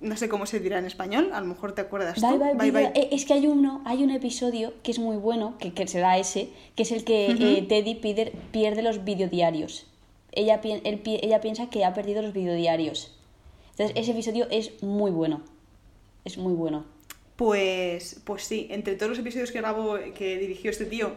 no 0.00 0.16
sé 0.16 0.28
cómo 0.28 0.46
se 0.46 0.58
dirá 0.60 0.78
en 0.78 0.86
español, 0.86 1.30
a 1.32 1.40
lo 1.40 1.46
mejor 1.46 1.72
te 1.72 1.82
acuerdas 1.82 2.14
tú. 2.20 2.26
Bye, 2.26 2.54
bye, 2.54 2.70
video- 2.70 2.92
eh, 2.94 3.08
Es 3.12 3.24
que 3.24 3.34
hay 3.34 3.46
uno, 3.46 3.82
hay 3.84 4.02
un 4.02 4.10
episodio 4.10 4.72
que 4.82 4.90
es 4.90 4.98
muy 4.98 5.16
bueno, 5.16 5.56
que, 5.58 5.72
que 5.74 5.86
será 5.86 6.18
ese, 6.18 6.48
que 6.74 6.82
es 6.84 6.90
el 6.92 7.04
que 7.04 7.26
eh, 7.30 7.62
Teddy 7.68 7.94
pide- 7.96 8.32
pierde 8.50 8.82
los 8.82 9.04
videodiarios. 9.04 9.86
Ella, 10.32 10.60
pi- 10.60 10.80
él 10.84 11.02
ella 11.04 11.40
piensa 11.40 11.68
que 11.70 11.84
ha 11.84 11.94
perdido 11.94 12.22
los 12.22 12.32
videodiarios. 12.32 13.14
Entonces, 13.72 13.96
ese 13.96 14.12
episodio 14.12 14.46
es 14.50 14.82
muy 14.82 15.10
bueno. 15.10 15.42
Es 16.24 16.36
muy 16.38 16.52
bueno. 16.54 16.84
Pues, 17.36 18.20
pues 18.24 18.42
sí, 18.44 18.66
entre 18.70 18.94
todos 18.96 19.10
los 19.10 19.18
episodios 19.20 19.50
que 19.52 19.58
grabó, 19.60 19.96
que 20.14 20.38
dirigió 20.38 20.70
este 20.70 20.84
tío, 20.86 21.12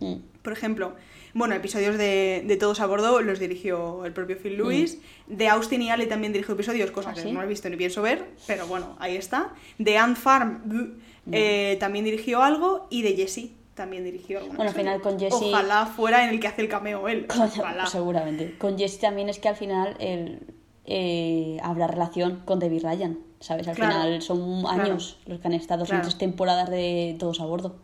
Mm. 0.00 0.14
por 0.42 0.52
ejemplo, 0.52 0.94
bueno, 1.34 1.54
episodios 1.54 1.98
de, 1.98 2.42
de 2.46 2.56
Todos 2.56 2.80
a 2.80 2.86
Bordo 2.86 3.20
los 3.20 3.38
dirigió 3.38 4.04
el 4.04 4.12
propio 4.12 4.36
Phil 4.38 4.56
Lewis. 4.56 4.98
De 5.26 5.48
Austin 5.48 5.82
y 5.82 5.90
Ali 5.90 6.06
también 6.06 6.32
dirigió 6.32 6.54
episodios, 6.54 6.90
cosa 6.90 7.10
¿Ah, 7.10 7.14
que 7.14 7.20
sí? 7.22 7.32
no 7.32 7.42
he 7.42 7.46
visto 7.46 7.68
ni 7.68 7.76
pienso 7.76 8.00
ver, 8.02 8.24
pero 8.46 8.66
bueno, 8.66 8.96
ahí 8.98 9.16
está. 9.16 9.52
De 9.78 9.98
Ant 9.98 10.16
Farm 10.16 10.62
buh, 10.64 10.88
eh, 11.32 11.76
también 11.80 12.04
dirigió 12.04 12.42
algo 12.42 12.86
y 12.90 13.02
de 13.02 13.14
Jessie 13.14 13.52
también 13.74 14.02
dirigió 14.04 14.38
algo. 14.38 14.54
Bueno, 14.54 14.70
al 14.70 14.76
final 14.76 15.00
con 15.00 15.18
Jessie- 15.18 15.50
Ojalá 15.52 15.86
fuera 15.86 16.24
en 16.24 16.30
el 16.30 16.40
que 16.40 16.48
hace 16.48 16.62
el 16.62 16.68
cameo 16.68 17.06
él. 17.08 17.26
Ojalá. 17.30 17.86
seguramente. 17.86 18.56
Con 18.58 18.76
Jesse 18.78 18.98
también 18.98 19.28
es 19.28 19.38
que 19.38 19.48
al 19.48 19.54
final 19.56 19.96
el, 20.00 20.40
eh, 20.86 21.58
habrá 21.62 21.86
relación 21.86 22.40
con 22.44 22.58
David 22.58 22.82
Ryan. 22.84 23.18
¿Sabes? 23.40 23.68
Al 23.68 23.76
Claro, 23.76 23.92
final 23.92 24.22
son 24.22 24.62
claro. 24.62 24.82
años 24.82 25.20
los 25.26 25.38
que 25.38 25.46
han 25.46 25.54
estado, 25.54 25.80
son 25.84 25.98
Claro. 25.98 26.02
tres 26.02 26.18
temporadas 26.18 26.70
de 26.70 27.14
todos 27.20 27.40
a 27.40 27.44
bordo. 27.44 27.76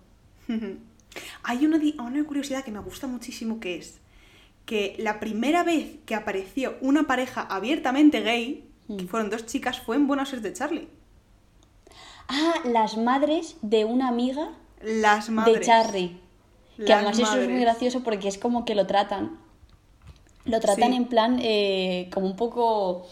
Hay 1.43 1.65
una, 1.67 1.79
una 2.03 2.25
curiosidad 2.25 2.65
que 2.65 2.71
me 2.71 2.81
gusta 2.81 3.07
muchísimo 3.07 3.61
que 3.61 3.77
es 3.77 4.01
que 4.67 4.97
la 4.99 5.21
primera 5.21 5.63
vez 5.63 5.97
que 6.07 6.15
apareció 6.15 6.77
una 6.81 7.07
pareja 7.07 7.43
abiertamente 7.43 8.21
gay, 8.23 8.65
que 8.89 9.05
Mm. 9.05 9.09
fueron 9.09 9.31
dos 9.31 9.47
chicas, 9.47 9.81
fue 9.81 9.97
en 9.97 10.07
Buenas 10.07 10.29
Suerte 10.31 10.53
Charlie. 10.53 10.89
Ah, 12.29 12.55
las 12.65 12.97
madres 12.97 13.57
de 13.63 13.85
una 13.85 14.09
amiga 14.09 14.51
Las 14.83 15.29
madres. 15.31 15.61
de 15.61 15.65
Charlie. 15.67 16.21
Que 16.77 16.83
Las 16.85 16.99
además 17.05 17.19
eso 17.19 17.41
es 17.41 17.49
muy 17.49 17.61
gracioso 17.61 18.03
porque 18.03 18.29
es 18.29 18.39
como 18.39 18.65
que 18.65 18.75
lo 18.75 18.87
tratan. 18.87 19.39
Lo 20.45 20.61
tratan 20.61 20.91
Sí. 20.91 20.97
en 20.97 21.05
plan 21.07 21.39
eh, 21.43 22.11
como 22.13 22.27
un 22.27 22.37
poco... 22.37 23.07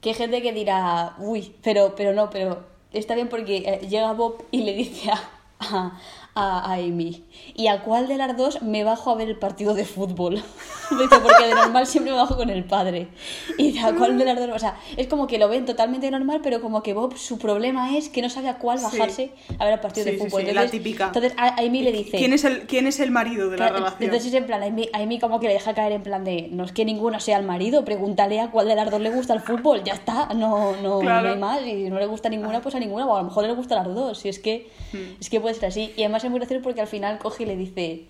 Que 0.00 0.10
hay 0.10 0.14
gente 0.14 0.40
que 0.40 0.52
dirá, 0.52 1.14
uy, 1.18 1.54
pero, 1.62 1.94
pero 1.94 2.14
no, 2.14 2.30
pero 2.30 2.64
está 2.92 3.14
bien 3.14 3.28
porque 3.28 3.58
eh, 3.58 3.86
llega 3.88 4.12
Bob 4.14 4.42
y 4.50 4.62
le 4.62 4.72
dice 4.74 5.10
a, 5.10 5.20
a, 5.58 6.00
a, 6.34 6.74
Amy. 6.74 7.24
¿Y 7.54 7.66
a 7.66 7.82
cuál 7.82 8.08
de 8.08 8.16
las 8.16 8.36
dos 8.36 8.62
me 8.62 8.84
bajo 8.84 9.10
a 9.10 9.14
ver 9.14 9.28
el 9.28 9.36
partido 9.36 9.74
de 9.74 9.84
fútbol? 9.84 10.34
Dice, 10.90 11.20
porque 11.22 11.46
de 11.46 11.54
normal 11.54 11.86
siempre 11.86 12.12
me 12.12 12.18
bajo 12.18 12.36
con 12.36 12.50
el 12.50 12.64
padre. 12.64 13.08
Y 13.58 13.78
a 13.78 13.94
cuál 13.94 14.18
de 14.18 14.24
las 14.24 14.38
dos, 14.38 14.50
o 14.52 14.58
sea, 14.58 14.76
es 14.96 15.06
como 15.06 15.26
que 15.26 15.38
lo 15.38 15.48
ven 15.48 15.64
totalmente 15.64 16.10
normal, 16.10 16.40
pero 16.42 16.60
como 16.60 16.82
que 16.82 16.94
Bob, 16.94 17.16
su 17.16 17.38
problema 17.38 17.96
es 17.96 18.08
que 18.08 18.22
no 18.22 18.30
sabe 18.30 18.48
a 18.48 18.58
cuál 18.58 18.80
bajarse 18.80 19.30
a 19.58 19.64
ver 19.64 19.74
el 19.74 19.80
partido 19.80 20.06
de 20.06 20.12
fútbol. 20.18 20.40
entonces, 20.40 20.54
la 20.54 20.70
típica. 20.70 21.06
Entonces 21.06 21.32
a 21.36 21.60
Amy 21.60 21.82
le 21.82 21.92
dice... 21.92 22.16
¿Quién 22.16 22.32
es 22.32 22.44
el, 22.44 22.66
quién 22.66 22.86
es 22.86 23.00
el 23.00 23.10
marido 23.10 23.50
de 23.50 23.58
la 23.58 23.68
relación? 23.68 24.02
Entonces 24.02 24.34
en 24.34 24.46
plan, 24.46 24.62
a 24.62 24.98
Amy, 24.98 25.18
como 25.18 25.40
que 25.40 25.46
le 25.46 25.54
deja 25.54 25.74
caer 25.74 25.92
en 25.92 26.02
plan 26.02 26.24
de, 26.24 26.48
no 26.50 26.64
es 26.64 26.72
que 26.72 26.84
ninguno 26.84 27.20
sea 27.20 27.38
el 27.38 27.46
marido, 27.46 27.84
pregúntale 27.84 28.40
a 28.40 28.50
cuál 28.50 28.68
de 28.68 28.74
las 28.74 28.90
dos 28.90 29.00
le 29.00 29.10
gusta 29.10 29.34
el 29.34 29.40
fútbol, 29.40 29.84
ya 29.84 29.94
está, 29.94 30.28
no, 30.34 30.76
no, 30.82 31.02
no 31.02 31.10
hay 31.10 31.38
más, 31.38 31.62
y 31.62 31.84
si 31.84 31.90
no 31.90 31.98
le 31.98 32.06
gusta 32.06 32.28
ninguna, 32.28 32.60
pues 32.60 32.74
a 32.74 32.80
ninguna, 32.80 33.06
o 33.06 33.16
a 33.16 33.20
lo 33.20 33.28
mejor 33.28 33.44
le 33.44 33.54
gusta 33.54 33.76
las 33.76 33.86
dos, 33.86 34.18
si 34.18 34.28
es 34.28 34.38
que, 34.38 34.68
hmm. 34.92 35.20
es 35.20 35.30
que 35.30 35.40
puede 35.40 35.54
ser 35.54 35.66
así. 35.66 35.92
Y 35.96 36.02
además 36.02 36.19
es 36.24 36.30
muy 36.30 36.40
gracioso 36.40 36.62
porque 36.62 36.80
al 36.80 36.86
final 36.86 37.18
coge 37.18 37.42
y 37.44 37.46
le 37.46 37.56
dice, 37.56 38.06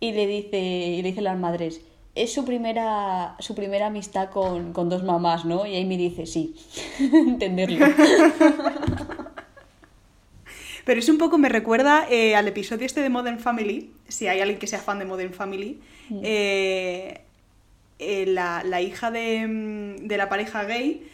y 0.00 0.12
le 0.12 0.26
dice, 0.26 0.58
y 0.58 1.02
le 1.02 1.08
dice 1.08 1.20
las 1.20 1.38
madres, 1.38 1.82
es 2.14 2.32
su 2.32 2.44
primera, 2.44 3.36
su 3.38 3.54
primera 3.54 3.86
amistad 3.86 4.30
con, 4.30 4.72
con 4.72 4.88
dos 4.88 5.02
mamás, 5.02 5.44
¿no? 5.44 5.66
Y 5.66 5.80
Amy 5.80 5.96
dice, 5.96 6.26
sí, 6.26 6.54
entenderlo. 6.98 7.86
Pero 10.84 10.98
es 10.98 11.08
un 11.08 11.18
poco, 11.18 11.38
me 11.38 11.48
recuerda 11.48 12.06
eh, 12.10 12.34
al 12.34 12.48
episodio 12.48 12.86
este 12.86 13.00
de 13.00 13.10
Modern 13.10 13.38
Family, 13.38 13.92
si 14.08 14.26
hay 14.26 14.40
alguien 14.40 14.58
que 14.58 14.66
sea 14.66 14.80
fan 14.80 14.98
de 14.98 15.04
Modern 15.04 15.32
Family, 15.32 15.80
mm. 16.08 16.20
eh, 16.24 17.20
eh, 17.98 18.26
la, 18.26 18.80
hija 18.80 19.10
de, 19.10 19.46
mm, 19.46 20.08
de, 20.08 20.16
la 20.16 20.28
pareja 20.28 20.64
gay 20.64 21.06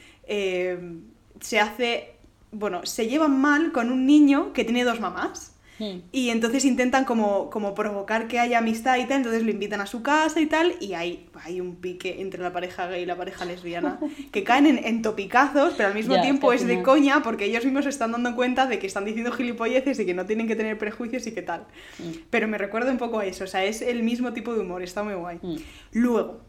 se 1.40 1.60
hace, 1.60 2.14
bueno, 2.52 2.86
se 2.86 3.08
llevan 3.08 3.38
mal 3.38 3.72
con 3.72 3.90
un 3.90 4.06
niño 4.06 4.52
que 4.52 4.64
tiene 4.64 4.84
dos 4.84 5.00
mamás. 5.00 5.55
Hmm. 5.78 5.98
Y 6.12 6.30
entonces 6.30 6.64
intentan 6.64 7.04
como, 7.04 7.50
como 7.50 7.74
provocar 7.74 8.28
que 8.28 8.38
haya 8.38 8.58
amistad 8.58 8.96
y 8.96 9.04
tal, 9.06 9.18
entonces 9.18 9.42
lo 9.42 9.50
invitan 9.50 9.80
a 9.80 9.86
su 9.86 10.02
casa 10.02 10.40
y 10.40 10.46
tal, 10.46 10.74
y 10.80 10.94
hay, 10.94 11.28
hay 11.42 11.60
un 11.60 11.76
pique 11.76 12.20
entre 12.20 12.42
la 12.42 12.52
pareja 12.52 12.86
gay 12.86 13.02
y 13.02 13.06
la 13.06 13.16
pareja 13.16 13.44
lesbiana, 13.44 13.98
que 14.32 14.44
caen 14.44 14.66
en, 14.66 15.02
topicazos, 15.02 15.74
pero 15.76 15.88
al 15.88 15.94
mismo 15.94 16.20
tiempo 16.20 16.52
es 16.52 16.66
de 16.66 16.82
coña 16.82 17.22
porque 17.22 17.44
ellos 17.44 17.64
mismos 17.64 17.84
se 17.84 17.90
están 17.90 18.12
dando 18.12 18.34
cuenta 18.34 18.66
de 18.66 18.78
que 18.78 18.86
están 18.86 19.04
diciendo 19.04 19.32
gilipolleces 19.32 19.98
y 19.98 20.06
que 20.06 20.14
no 20.14 20.26
tienen 20.26 20.48
que 20.48 20.56
tener 20.56 20.78
prejuicios 20.78 21.26
y 21.26 21.32
qué 21.32 21.42
tal. 21.42 21.66
Hmm. 21.98 22.12
Pero 22.30 22.48
me 22.48 22.58
recuerda 22.58 22.90
un 22.90 22.98
poco 22.98 23.18
a 23.18 23.26
eso, 23.26 23.44
o 23.44 23.48
sea, 23.48 23.64
es 23.64 23.82
el 23.82 24.02
mismo 24.02 24.32
tipo 24.32 24.54
de 24.54 24.60
humor, 24.60 24.82
está 24.82 25.02
muy 25.02 25.14
guay. 25.14 25.38
Hmm. 25.42 25.56
Luego, 25.92 26.40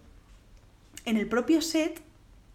en 1.06 1.18
el 1.18 1.28
propio 1.28 1.62
set 1.62 2.02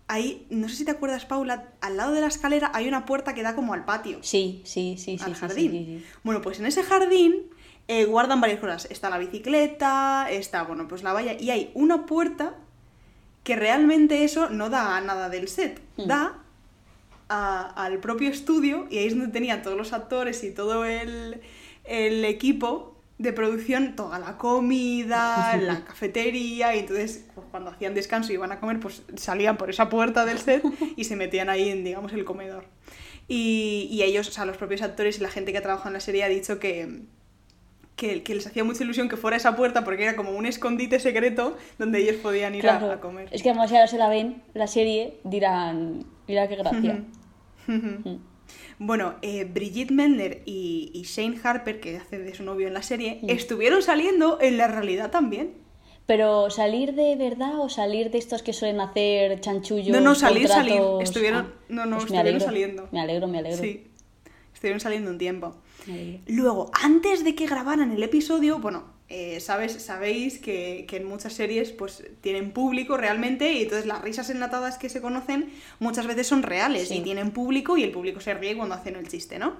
ahí, 0.09 0.47
no 0.51 0.69
sé 0.69 0.77
si 0.77 0.85
te 0.85 0.91
acuerdas, 0.91 1.25
Paula, 1.25 1.71
al 1.81 1.97
lado 1.97 2.13
de 2.13 2.21
la 2.21 2.27
escalera 2.27 2.71
hay 2.75 2.89
una 2.89 3.07
puerta 3.07 3.35
que 3.35 3.43
da 3.43 3.55
como 3.55 3.75
al 3.75 3.85
patio. 3.85 4.19
Sí, 4.23 4.63
sí, 4.65 4.97
sí, 4.99 5.19
al 5.23 5.35
jardín. 5.35 6.05
bueno, 6.23 6.43
pues 6.43 6.61
en 6.61 6.67
ese 6.67 6.83
jardín 6.83 7.35
eh, 7.89 8.05
guardan 8.05 8.41
varias 8.41 8.61
cosas. 8.61 8.87
Está 8.91 9.11
la 9.11 9.19
bicicleta, 9.19 10.31
está, 10.31 10.63
bueno, 10.65 10.89
pues 10.89 11.03
la 11.03 11.13
valla, 11.13 11.35
y 11.39 11.51
hay 11.51 11.71
una 11.75 12.07
puerta 12.07 12.55
que 13.45 13.57
realmente 13.57 14.25
eso 14.25 14.51
no 14.51 14.71
da 14.71 14.97
a 14.97 15.01
nada 15.01 15.29
del 15.29 15.49
set, 15.49 15.81
hmm. 15.97 16.07
da 16.07 16.39
al 17.29 17.99
propio 17.99 18.29
estudio, 18.29 18.87
y 18.91 18.99
ahí 18.99 19.07
es 19.07 19.17
donde 19.17 19.33
tenían 19.33 19.63
todos 19.63 19.77
los 19.77 19.95
actores 19.95 20.45
y 20.45 20.51
todo 20.51 20.85
el, 20.85 21.41
el 21.85 22.27
equipo 22.27 22.92
de 23.19 23.33
producción 23.33 23.95
toda 23.95 24.19
la 24.19 24.39
comida, 24.39 25.57
la 25.61 25.85
cafetería, 25.85 26.75
y 26.75 26.81
entonces 26.81 27.27
pues, 27.35 27.47
cuando 27.51 27.71
hacían 27.71 27.95
descanso 27.95 28.33
y 28.33 28.35
iban 28.35 28.53
a 28.53 28.61
comer, 28.61 28.81
pues 28.81 29.03
salían 29.17 29.57
por 29.57 29.71
esa 29.71 29.89
puerta 29.89 30.25
del 30.25 30.39
set 30.39 30.63
y 30.97 31.05
se 31.05 31.17
metían 31.17 31.49
ahí 31.49 31.69
en, 31.69 31.85
digamos, 31.85 32.13
el 32.13 32.25
comedor. 32.25 32.65
Y, 33.29 33.89
y 33.91 34.03
ellos, 34.03 34.29
o 34.29 34.33
sea, 34.33 34.45
los 34.45 34.57
propios 34.57 34.83
actores 34.83 35.19
y 35.19 35.23
la 35.23 35.31
gente 35.31 35.53
que 35.53 35.59
ha 35.59 35.63
trabajado 35.63 35.91
en 35.91 35.95
la 35.95 36.01
serie 36.01 36.25
ha 36.25 36.29
dicho 36.29 36.59
que, 36.59 37.03
que, 37.97 38.23
que, 38.23 38.35
les 38.35 38.47
hacía 38.47 38.65
mucha 38.65 38.83
ilusión 38.83 39.09
que 39.09 39.17
fuera 39.17 39.37
esa 39.37 39.55
puerta 39.55 39.85
porque 39.85 40.03
era 40.03 40.17
como 40.17 40.33
un 40.33 40.45
escondite 40.45 40.99
secreto 40.99 41.57
donde 41.79 42.01
ellos 42.01 42.17
podían 42.17 42.55
ir 42.55 42.69
a, 42.69 43.01
comer. 43.01 43.29
Es 43.31 43.43
que 43.43 43.51
además 43.51 43.71
si 43.71 43.77
ahora 43.77 43.87
se 43.87 43.99
la 43.99 44.09
ven, 44.09 44.43
la 44.55 44.67
serie, 44.67 45.19
dirán, 45.23 46.05
mira 46.27 46.49
qué 46.49 46.57
gracia. 46.57 47.05
Bueno, 48.79 49.15
eh, 49.23 49.45
Brigitte 49.45 49.93
Mendler 49.93 50.43
y, 50.45 51.03
Shane 51.05 51.39
Harper, 51.43 51.81
que 51.81 51.99
hace 51.99 52.19
de 52.19 52.35
su 52.35 52.43
novio 52.43 52.67
en 52.67 52.75
la 52.75 52.83
serie, 52.83 53.21
estuvieron 53.29 53.83
saliendo 53.83 54.39
en 54.41 54.57
la 54.57 54.69
realidad 54.69 55.11
también. 55.11 55.55
Pero 56.07 56.51
salir 56.51 56.95
de 56.95 57.15
verdad 57.17 57.61
o 57.61 57.69
salir 57.69 58.11
de 58.11 58.19
estos 58.19 58.43
que 58.43 58.53
suelen 58.53 58.81
hacer 58.81 59.41
chanchullos. 59.41 59.89
No, 59.89 60.01
no, 60.01 60.15
salir, 60.15 60.49
salir. 60.49 60.81
Estuvieron, 61.01 61.47
ah, 61.47 61.65
no, 61.69 61.87
no, 61.87 61.97
pues 61.99 62.11
estuvieron 62.11 62.41
saliendo. 62.41 62.89
Me 62.91 63.01
alegro, 63.01 63.29
me 63.29 63.39
alegro. 63.39 63.63
Sí, 63.63 63.87
estuvieron 64.53 64.81
saliendo 64.81 65.11
un 65.11 65.19
tiempo. 65.19 65.55
Luego, 66.27 66.71
antes 66.81 67.25
de 67.25 67.35
que 67.35 67.47
grabaran 67.47 67.93
el 67.93 68.03
episodio, 68.03 68.59
bueno, 68.59 68.85
eh, 69.15 69.41
sabes, 69.41 69.75
sabéis 69.75 70.39
que, 70.39 70.87
en 70.91 71.05
muchas 71.05 71.35
series 71.35 71.71
pues 71.71 72.03
tienen 72.23 72.51
público 72.51 72.97
realmente 72.97 73.53
y 73.53 73.65
entonces 73.65 73.85
las 73.85 74.01
risas 74.01 74.31
enlatadas 74.31 74.79
que 74.79 74.89
se 74.89 75.03
conocen 75.03 75.53
muchas 75.81 76.07
veces 76.07 76.27
son 76.27 76.43
reales 76.43 76.91
y 76.91 77.03
tienen 77.03 77.31
público 77.31 77.77
y 77.77 77.83
el 77.83 77.91
público 77.91 78.21
se 78.21 78.33
ríe 78.33 78.57
cuando 78.57 78.75
hacen 78.75 78.97
el 78.97 79.07
chiste, 79.09 79.39
¿no? 79.39 79.59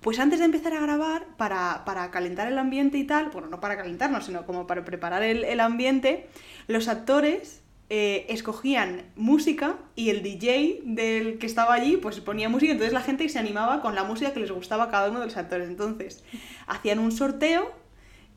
Pues 0.00 0.20
antes 0.20 0.38
de 0.38 0.44
empezar 0.44 0.74
a 0.74 0.80
grabar, 0.80 1.26
para, 1.36 2.10
calentar 2.12 2.46
el 2.46 2.56
ambiente 2.56 2.96
y 2.96 3.02
tal, 3.02 3.30
bueno, 3.30 3.48
no 3.48 3.58
para 3.58 3.76
calentarnos, 3.76 4.26
sino 4.26 4.46
como 4.46 4.68
para 4.68 4.84
preparar 4.84 5.24
el, 5.24 5.58
ambiente, 5.58 6.28
los 6.68 6.86
actores 6.86 7.60
eh, 7.90 8.26
escogían 8.28 9.02
música 9.16 9.78
y 9.96 10.10
el 10.10 10.22
DJ 10.22 10.82
del 10.84 11.38
que 11.40 11.46
estaba 11.46 11.74
allí 11.74 11.96
pues 11.96 12.20
ponía 12.20 12.48
música, 12.48 12.70
entonces 12.70 12.92
la 12.92 13.02
gente 13.02 13.28
se 13.28 13.40
animaba 13.40 13.82
con 13.82 13.96
la 13.96 14.04
música 14.04 14.32
que 14.32 14.38
les 14.38 14.52
gustaba 14.52 14.84
a 14.84 14.90
cada 14.92 15.10
uno 15.10 15.18
de 15.18 15.26
los 15.26 15.36
actores. 15.36 15.68
Entonces 15.68 16.22
hacían 16.68 17.00
un 17.00 17.10
sorteo 17.10 17.81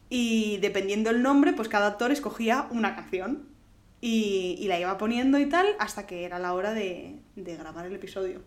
y 0.10 0.58
dependiendo 0.58 1.10
el 1.10 1.22
nombre, 1.22 1.54
pues 1.54 1.68
cada 1.68 1.88
actor 1.88 2.12
escogía 2.12 2.68
una 2.72 2.96
canción 2.96 3.56
y, 4.02 4.65
la 4.68 4.80
iba 4.80 4.98
poniendo 4.98 5.39
y 5.39 5.48
tal 5.48 5.68
hasta 5.80 6.06
que 6.06 6.26
era 6.26 6.39
la 6.39 6.54
hora 6.54 6.74
de, 6.74 7.15
grabar 7.36 7.86
el 7.86 7.96
episodio. 7.96 8.41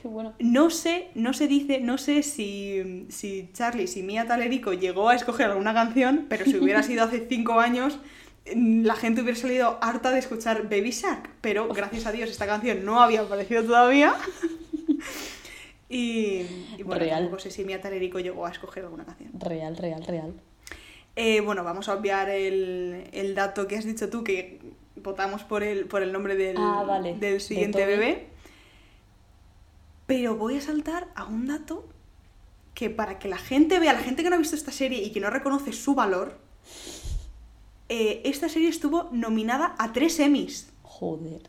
Qué 0.00 0.08
bueno. 0.08 0.34
No 0.38 0.70
sé, 0.70 1.08
no 1.14 1.32
se 1.32 1.48
dice, 1.48 1.80
no 1.80 1.98
sé 1.98 2.22
si, 2.22 3.06
si 3.08 3.50
Charlie, 3.52 3.86
si 3.86 4.02
Mia 4.02 4.26
Talerico 4.26 4.72
llegó 4.72 5.08
a 5.08 5.14
escoger 5.14 5.50
alguna 5.50 5.72
canción, 5.72 6.26
pero 6.28 6.44
si 6.44 6.56
hubiera 6.58 6.82
sido 6.82 7.04
hace 7.04 7.26
cinco 7.28 7.60
años, 7.60 7.98
la 8.54 8.94
gente 8.94 9.22
hubiera 9.22 9.38
salido 9.38 9.78
harta 9.82 10.10
de 10.10 10.18
escuchar 10.18 10.64
Baby 10.64 10.90
Shark, 10.90 11.30
pero 11.40 11.68
gracias 11.68 12.06
a 12.06 12.12
Dios 12.12 12.30
esta 12.30 12.46
canción 12.46 12.84
no 12.84 13.00
había 13.00 13.22
aparecido 13.22 13.64
todavía. 13.64 14.14
y, 15.88 16.44
bueno, 16.84 17.00
real. 17.00 17.30
no 17.30 17.38
sé 17.38 17.50
si 17.50 17.64
Mia 17.64 17.80
Talerico 17.80 18.20
llegó 18.20 18.46
a 18.46 18.50
escoger 18.50 18.84
alguna 18.84 19.04
canción. 19.04 19.32
Real, 19.38 19.76
real, 19.76 20.04
real. 20.04 20.34
Eh, 21.18 21.40
bueno, 21.40 21.64
vamos 21.64 21.88
a 21.88 21.94
obviar 21.94 22.28
el, 22.28 23.32
dato 23.34 23.66
que 23.66 23.76
has 23.76 23.86
dicho 23.86 24.10
tú, 24.10 24.22
que 24.22 24.60
votamos 24.96 25.44
por 25.44 25.62
el, 25.62 25.86
por 25.86 26.02
el 26.02 26.12
nombre 26.12 26.36
del, 26.36 26.56
ah, 26.58 27.00
del 27.18 27.40
siguiente 27.40 27.86
bebé. 27.86 28.28
Pero 30.06 30.36
voy 30.36 30.58
a 30.58 30.60
saltar 30.60 31.08
a 31.14 31.24
un 31.24 31.46
dato 31.46 31.88
que 32.74 32.90
para 32.90 33.18
que 33.18 33.28
la 33.28 33.38
gente 33.38 33.78
vea, 33.78 33.94
la 33.94 34.00
gente 34.00 34.22
que 34.22 34.28
no 34.28 34.36
ha 34.36 34.38
visto 34.38 34.54
esta 34.54 34.70
serie 34.70 35.02
y 35.02 35.10
que 35.10 35.20
no 35.20 35.30
reconoce 35.30 35.72
su 35.72 35.94
valor, 35.94 36.38
eh, 37.88 38.20
esta 38.24 38.50
serie 38.50 38.68
estuvo 38.68 39.08
nominada 39.10 39.74
a 39.78 39.94
tres 39.94 40.20
Emmys. 40.20 40.70
Joder. 40.82 41.48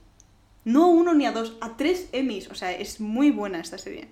No 0.63 0.85
a 0.85 0.87
uno 0.87 1.13
ni 1.13 1.25
a 1.25 1.33
dos, 1.33 1.57
a 1.59 1.75
tres 1.75 2.07
Emmys. 2.13 2.49
O 2.49 2.55
sea, 2.55 2.71
es 2.71 3.01
muy 3.01 3.31
buena 3.31 3.59
esta 3.59 3.77
serie. 3.77 4.07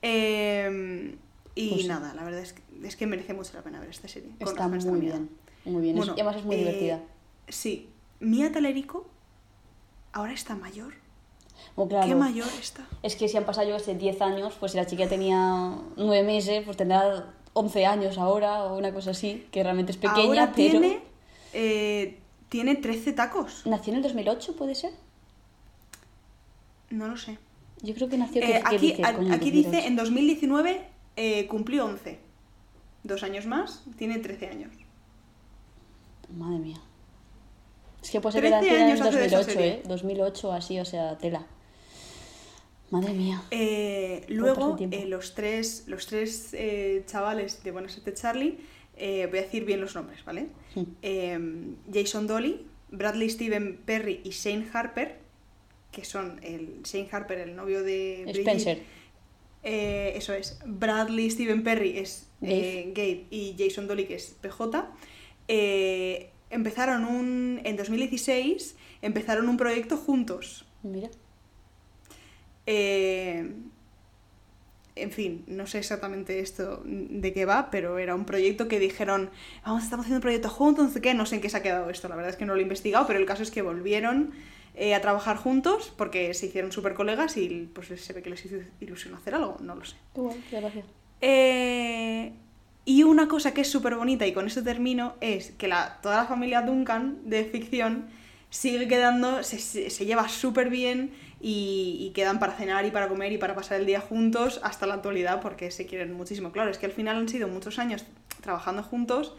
Eh, 0.00 1.16
y 1.54 1.70
pues 1.70 1.86
nada, 1.86 2.14
la 2.14 2.24
verdad 2.24 2.40
es 2.40 2.52
que, 2.52 2.62
es 2.82 2.96
que 2.96 3.06
merece 3.06 3.32
mucho 3.32 3.52
la 3.54 3.62
pena 3.62 3.78
ver 3.80 3.90
esta 3.90 4.08
serie. 4.08 4.30
Está 4.40 4.68
muy 4.68 5.00
bien, 5.00 5.30
muy 5.64 5.82
bien. 5.82 5.96
y 5.96 6.00
además 6.00 6.36
es 6.36 6.44
muy 6.44 6.56
divertida. 6.56 6.96
Eh, 6.96 7.52
sí. 7.52 7.90
Mía 8.20 8.50
Talerico 8.52 9.06
ahora 10.12 10.32
está 10.32 10.54
mayor. 10.54 10.94
Oh, 11.76 11.88
¿Qué 11.88 12.14
mayor 12.14 12.48
está? 12.60 12.86
Es 13.02 13.16
que 13.16 13.28
si 13.28 13.36
han 13.36 13.44
pasado 13.44 13.68
yo 13.68 13.76
hace 13.76 13.94
10 13.94 14.20
años, 14.22 14.54
pues 14.58 14.72
si 14.72 14.78
la 14.78 14.86
chica 14.86 15.08
tenía 15.08 15.76
9 15.96 16.22
meses, 16.24 16.64
pues 16.64 16.76
tendrá 16.76 17.32
11 17.52 17.86
años 17.86 18.18
ahora 18.18 18.64
o 18.64 18.76
una 18.76 18.92
cosa 18.92 19.12
así, 19.12 19.46
que 19.50 19.62
realmente 19.62 19.92
es 19.92 19.98
pequeña, 19.98 20.26
ahora 20.26 20.52
pero... 20.54 20.80
Tiene, 20.80 21.00
eh, 21.52 22.18
tiene 22.48 22.74
13 22.76 23.12
tacos. 23.12 23.66
¿Nació 23.66 23.92
en 23.92 23.98
el 23.98 24.02
2008, 24.02 24.56
puede 24.56 24.74
ser? 24.74 24.92
No 26.90 27.08
lo 27.08 27.16
sé. 27.16 27.38
Yo 27.82 27.94
creo 27.94 28.08
que 28.08 28.18
nació... 28.18 28.42
Eh, 28.42 28.62
aquí 28.64 28.96
aquí 29.02 29.50
dice 29.50 29.86
en 29.86 29.96
2019 29.96 30.93
eh, 31.16 31.46
cumplió 31.46 31.84
11. 31.86 32.18
Dos 33.02 33.22
años 33.22 33.46
más, 33.46 33.84
tiene 33.96 34.18
13 34.18 34.48
años. 34.48 34.72
Madre 36.30 36.58
mía. 36.58 36.80
Es 38.02 38.10
que 38.10 38.20
pues 38.20 38.34
era 38.34 38.60
en 38.60 38.98
2008, 38.98 39.60
¿eh? 39.60 39.82
2008 39.86 40.52
así, 40.52 40.78
o 40.78 40.84
sea, 40.84 41.16
tela. 41.16 41.46
Madre 42.90 43.14
mía. 43.14 43.42
Eh, 43.50 44.24
luego, 44.28 44.76
eh, 44.78 45.06
los 45.06 45.34
tres, 45.34 45.84
los 45.86 46.06
tres 46.06 46.50
eh, 46.52 47.02
chavales 47.06 47.62
de 47.64 47.70
Buenas 47.70 47.92
Suerte 47.92 48.14
Charlie, 48.14 48.58
voy 48.96 49.38
a 49.38 49.42
decir 49.42 49.64
bien 49.64 49.80
los 49.80 49.94
nombres, 49.94 50.24
¿vale? 50.24 50.48
Hmm. 50.74 51.74
Jason 51.92 52.26
Dolly, 52.26 52.66
Bradley 52.90 53.30
Steven 53.30 53.80
Perry 53.84 54.20
y 54.22 54.30
Shane 54.30 54.66
Harper, 54.72 55.16
que 55.90 56.04
son 56.04 56.38
el 56.42 56.82
Shane 56.82 57.08
Harper, 57.10 57.38
el 57.38 57.56
novio 57.56 57.82
de 57.82 58.30
Spencer. 58.30 58.82
Eh, 59.64 60.12
eso 60.14 60.34
es, 60.34 60.58
Bradley 60.66 61.30
Steven 61.30 61.62
Perry 61.62 61.98
es 61.98 62.28
eh, 62.42 62.92
Gabe 62.94 63.24
y 63.30 63.56
Jason 63.58 63.88
Dolly 63.88 64.04
que 64.04 64.16
es 64.16 64.36
PJ, 64.40 64.86
eh, 65.48 66.30
empezaron 66.50 67.04
un, 67.06 67.60
en 67.64 67.76
2016, 67.76 68.76
empezaron 69.02 69.48
un 69.48 69.56
proyecto 69.56 69.96
juntos. 69.96 70.66
Mira. 70.82 71.08
Eh, 72.66 73.52
en 74.96 75.10
fin, 75.10 75.44
no 75.46 75.66
sé 75.66 75.78
exactamente 75.78 76.38
esto 76.38 76.82
de 76.84 77.32
qué 77.32 77.46
va, 77.46 77.70
pero 77.70 77.98
era 77.98 78.14
un 78.14 78.24
proyecto 78.26 78.68
que 78.68 78.78
dijeron, 78.78 79.30
vamos, 79.64 79.82
estamos 79.82 80.04
haciendo 80.04 80.18
un 80.18 80.22
proyecto 80.22 80.50
juntos, 80.50 80.84
no 80.84 80.90
sé 80.92 81.00
qué, 81.00 81.14
no 81.14 81.26
sé 81.26 81.36
en 81.36 81.40
qué 81.40 81.48
se 81.48 81.56
ha 81.56 81.62
quedado 81.62 81.90
esto, 81.90 82.08
la 82.08 82.14
verdad 82.14 82.30
es 82.30 82.36
que 82.36 82.44
no 82.44 82.54
lo 82.54 82.60
he 82.60 82.62
investigado, 82.62 83.06
pero 83.06 83.18
el 83.18 83.26
caso 83.26 83.42
es 83.42 83.50
que 83.50 83.62
volvieron 83.62 84.32
eh, 84.74 84.94
a 84.94 85.00
trabajar 85.00 85.36
juntos 85.36 85.92
porque 85.96 86.34
se 86.34 86.46
hicieron 86.46 86.72
súper 86.72 86.94
colegas 86.94 87.36
y 87.36 87.68
pues 87.74 87.88
se 88.00 88.12
ve 88.12 88.22
que 88.22 88.30
les 88.30 88.44
hizo 88.44 88.56
ilusión 88.80 89.14
hacer 89.14 89.34
algo, 89.34 89.56
no 89.60 89.74
lo 89.74 89.84
sé. 89.84 89.96
Eh, 91.20 92.32
y 92.84 93.02
una 93.02 93.28
cosa 93.28 93.54
que 93.54 93.62
es 93.62 93.70
súper 93.70 93.94
bonita, 93.96 94.26
y 94.26 94.32
con 94.32 94.46
esto 94.46 94.62
termino, 94.62 95.14
es 95.20 95.52
que 95.52 95.68
la, 95.68 95.98
toda 96.02 96.16
la 96.16 96.24
familia 96.26 96.60
Duncan 96.62 97.18
de 97.24 97.44
ficción 97.44 98.06
sigue 98.50 98.86
quedando, 98.88 99.42
se, 99.42 99.58
se- 99.58 99.90
se 99.90 100.04
lleva 100.06 100.28
súper 100.28 100.68
bien 100.70 101.12
y, 101.40 101.96
y 102.00 102.10
quedan 102.10 102.38
para 102.38 102.52
cenar 102.52 102.84
y 102.84 102.90
para 102.90 103.08
comer 103.08 103.32
y 103.32 103.38
para 103.38 103.54
pasar 103.54 103.80
el 103.80 103.86
día 103.86 104.00
juntos 104.00 104.60
hasta 104.62 104.86
la 104.86 104.94
actualidad 104.94 105.40
porque 105.40 105.70
se 105.70 105.86
quieren 105.86 106.12
muchísimo. 106.14 106.52
Claro, 106.52 106.70
es 106.70 106.78
que 106.78 106.86
al 106.86 106.92
final 106.92 107.16
han 107.16 107.28
sido 107.28 107.48
muchos 107.48 107.78
años 107.78 108.04
trabajando 108.42 108.82
juntos 108.82 109.34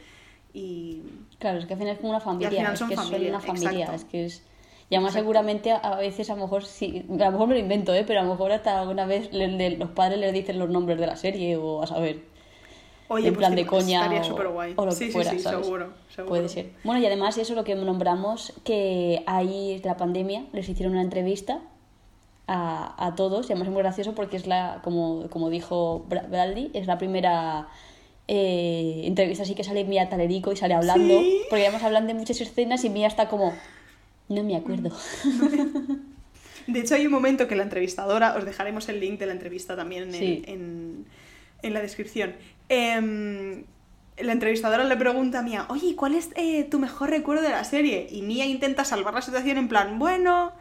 y... 0.54 1.02
Claro, 1.40 1.60
es 1.60 1.66
que 1.66 1.74
al 1.74 1.80
final 1.80 1.94
es 1.94 2.00
como 2.00 2.10
una 2.12 2.20
familia, 2.22 2.50
final 2.50 2.74
es 2.74 2.80
son 2.80 2.90
que 2.90 2.96
familia, 2.96 3.18
son 3.20 3.28
una 3.30 3.40
familia, 3.42 3.86
exacto. 3.86 3.96
es 3.96 4.04
que 4.06 4.26
es... 4.26 4.42
Y 4.90 4.96
además 4.96 5.14
Exacto. 5.14 5.24
seguramente 5.24 5.72
a 5.72 5.78
a 5.78 5.98
veces 5.98 6.30
a 6.30 6.36
lo 6.36 6.42
mejor 6.44 6.64
sí, 6.64 7.04
a 7.10 7.26
lo 7.26 7.32
mejor 7.32 7.48
me 7.48 7.56
lo 7.56 7.60
invento, 7.60 7.94
¿eh? 7.94 8.04
pero 8.06 8.20
a 8.20 8.24
lo 8.24 8.30
mejor 8.30 8.52
hasta 8.52 8.80
alguna 8.80 9.06
vez 9.06 9.34
le- 9.34 9.48
le- 9.48 9.78
los 9.78 9.90
padres 9.90 10.20
les 10.20 10.32
dicen 10.34 10.60
los 10.60 10.70
nombres 10.70 11.00
de 11.00 11.08
la 11.08 11.16
serie 11.16 11.58
o 11.58 11.82
a 11.82 11.88
saber, 11.88 12.20
Oye, 13.08 13.28
en 13.30 13.34
pues 13.34 13.46
plan 13.48 13.56
de 13.56 13.66
coña 13.66 14.02
estaría 14.02 14.24
súper 14.24 14.48
guay. 14.50 14.74
o 14.76 14.86
lo 14.86 14.92
sí, 14.92 15.00
que 15.00 15.06
sí, 15.08 15.12
fuera, 15.12 15.32
sí, 15.32 15.40
¿sabes? 15.40 15.66
seguro, 15.66 15.94
seguro. 16.10 16.30
Puede 16.30 16.50
ser. 16.50 16.72
Bueno, 16.84 17.02
y 17.02 17.06
además 17.08 17.38
eso 17.40 17.56
lo 17.56 17.64
que 17.64 17.74
nombramos, 17.76 18.54
que 18.64 19.24
ahí 19.26 19.82
la 19.84 19.98
pandemia 19.98 20.46
les 20.54 20.70
hicieron 20.70 20.94
una 20.94 21.02
entrevista 21.02 21.62
a, 22.48 22.94
a 23.08 23.16
todos, 23.16 23.50
y 23.50 23.54
además 23.54 23.68
es 23.70 23.74
muy 23.74 23.82
gracioso 23.82 24.14
porque 24.14 24.38
es 24.38 24.46
la, 24.46 24.82
como, 24.84 25.28
como 25.32 25.50
dijo 25.50 26.06
Bra- 26.08 26.30
Bradley, 26.30 26.70
es 26.76 26.86
la 26.86 27.00
primera 27.00 27.68
eh, 28.28 29.02
entrevista 29.06 29.44
así 29.44 29.56
que 29.56 29.64
sale 29.64 29.84
Mía 29.84 30.10
Talerico 30.10 30.52
y 30.52 30.56
sale 30.56 30.74
hablando, 30.76 31.20
Sí. 31.20 31.42
porque 31.50 31.64
además 31.64 31.84
hablan 31.84 32.06
de 32.08 32.14
muchas 32.14 32.40
escenas 32.42 32.84
y 32.86 32.90
Mía 32.90 33.08
está 33.08 33.28
como, 33.30 33.54
no 34.30 34.44
me 34.44 34.56
acuerdo. 34.56 34.90
De 36.68 36.80
hecho, 36.80 36.96
hay 36.96 37.06
un 37.06 37.12
momento 37.12 37.48
que 37.48 37.56
la 37.56 37.64
entrevistadora, 37.64 38.36
os 38.36 38.44
dejaremos 38.46 38.90
el 38.90 39.00
link 39.00 39.20
de 39.20 39.28
la 39.28 39.34
entrevista 39.34 39.76
también 39.76 40.04
en, 40.06 40.14
Sí. 40.14 40.44
en, 40.48 41.06
en 41.62 41.74
la 41.74 41.82
descripción. 41.82 42.34
Em, 42.70 43.66
la 44.18 44.32
entrevistadora 44.32 44.84
le 44.84 44.98
pregunta 44.98 45.40
a 45.40 45.42
Mía, 45.44 45.66
oye, 45.70 45.96
¿cuál 45.96 46.16
es 46.16 46.30
eh, 46.36 46.64
tu 46.64 46.80
mejor 46.80 47.12
recuerdo 47.12 47.44
de 47.44 47.50
la 47.50 47.64
serie? 47.64 48.08
Y 48.10 48.24
Mía 48.24 48.46
intenta 48.46 48.84
salvar 48.84 49.14
la 49.14 49.22
situación 49.22 49.58
en 49.58 49.68
plan, 49.68 50.00
bueno, 50.00 50.54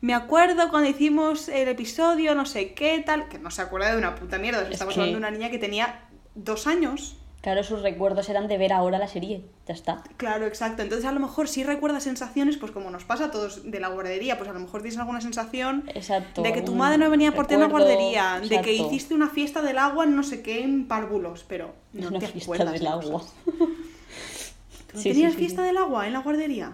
me 0.00 0.14
acuerdo 0.14 0.68
cuando 0.70 0.88
hicimos 0.88 1.48
el 1.48 1.66
episodio, 1.66 2.36
no 2.36 2.46
sé 2.46 2.72
qué, 2.74 3.02
tal, 3.04 3.28
que 3.28 3.40
no 3.40 3.50
se 3.50 3.62
acuerda 3.62 3.90
de 3.90 3.98
una 3.98 4.14
puta 4.14 4.38
mierda. 4.38 4.62
Es 4.62 4.70
Estamos 4.74 4.94
que- 4.94 5.00
hablando 5.00 5.18
de 5.18 5.26
una 5.26 5.36
niña 5.36 5.50
que 5.50 5.58
tenía 5.58 6.02
dos 6.36 6.68
años. 6.68 7.16
Claro, 7.40 7.62
sus 7.62 7.82
recuerdos 7.82 8.28
eran 8.28 8.48
de 8.48 8.58
ver 8.58 8.72
ahora 8.72 8.98
la 8.98 9.06
serie, 9.06 9.44
ya 9.66 9.72
está. 9.72 10.02
Claro, 10.16 10.44
exacto. 10.46 10.82
Entonces 10.82 11.06
a 11.06 11.12
lo 11.12 11.20
mejor 11.20 11.46
si 11.48 11.62
recuerdas 11.62 12.02
sensaciones, 12.02 12.56
pues 12.56 12.72
como 12.72 12.90
nos 12.90 13.04
pasa 13.04 13.26
a 13.26 13.30
todos 13.30 13.70
de 13.70 13.78
la 13.78 13.88
guardería, 13.88 14.36
pues 14.38 14.50
a 14.50 14.52
lo 14.52 14.58
mejor 14.58 14.82
tienes 14.82 14.98
alguna 14.98 15.20
sensación 15.20 15.84
Exacto. 15.94 16.42
de 16.42 16.52
que 16.52 16.62
tu 16.62 16.74
madre 16.74 16.98
no 16.98 17.08
venía 17.10 17.30
por 17.32 17.46
ti 17.46 17.54
a 17.54 17.58
la 17.58 17.68
guardería, 17.68 18.40
de 18.40 18.60
que 18.60 18.72
hiciste 18.74 19.14
una 19.14 19.28
fiesta 19.28 19.62
del 19.62 19.78
agua 19.78 20.04
en 20.04 20.16
no 20.16 20.24
sé 20.24 20.42
qué 20.42 20.62
en 20.64 20.88
párvulos, 20.88 21.44
pero 21.46 21.74
no 21.92 22.08
Una 22.08 22.18
te 22.18 22.26
fiesta 22.26 22.44
acuerdas 22.52 22.72
del 22.72 22.82
de 22.82 22.88
agua. 22.88 23.12
cosas. 23.12 23.32
¿Tú 24.92 24.98
Sí, 24.98 25.10
tenías 25.10 25.32
sí, 25.32 25.38
sí, 25.38 25.44
fiesta 25.44 25.62
sí. 25.62 25.66
del 25.68 25.76
agua 25.76 26.06
en 26.06 26.12
la 26.14 26.20
guardería? 26.20 26.72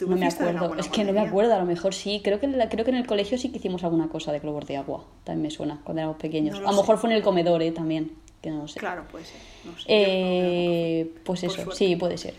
No 0.00 0.16
me 0.16 0.26
acuerdo, 0.26 0.72
en 0.74 0.80
es 0.80 0.88
que 0.88 1.04
no 1.04 1.12
me 1.12 1.20
acuerdo, 1.20 1.54
a 1.54 1.58
lo 1.58 1.64
mejor 1.64 1.94
sí, 1.94 2.20
creo 2.24 2.40
que, 2.40 2.46
en 2.46 2.58
la- 2.58 2.68
creo 2.68 2.84
que 2.84 2.90
en 2.90 2.96
el 2.96 3.06
colegio 3.06 3.38
sí 3.38 3.50
que 3.50 3.58
hicimos 3.58 3.84
alguna 3.84 4.08
cosa 4.08 4.32
de 4.32 4.40
globos 4.40 4.66
de 4.66 4.76
agua, 4.76 5.04
también 5.24 5.42
me 5.44 5.50
suena, 5.50 5.80
cuando 5.84 6.00
éramos 6.00 6.16
pequeños. 6.20 6.56
No 6.56 6.60
lo 6.62 6.68
a 6.68 6.72
lo 6.72 6.78
mejor 6.78 6.98
fue 6.98 7.10
en 7.10 7.16
el 7.16 7.22
comedor, 7.22 7.62
¿eh? 7.62 7.70
También, 7.70 8.10
que 8.42 8.50
no 8.50 8.62
lo 8.62 8.68
sé. 8.68 8.78
Claro, 8.80 9.04
puede 9.10 9.24
ser. 9.24 9.36
No 9.64 9.72
sé, 9.78 9.84
Eh, 9.88 11.10
pues 11.24 11.42
eso, 11.44 11.70
sí, 11.72 11.96
puede 11.96 12.16
ser. 12.18 12.34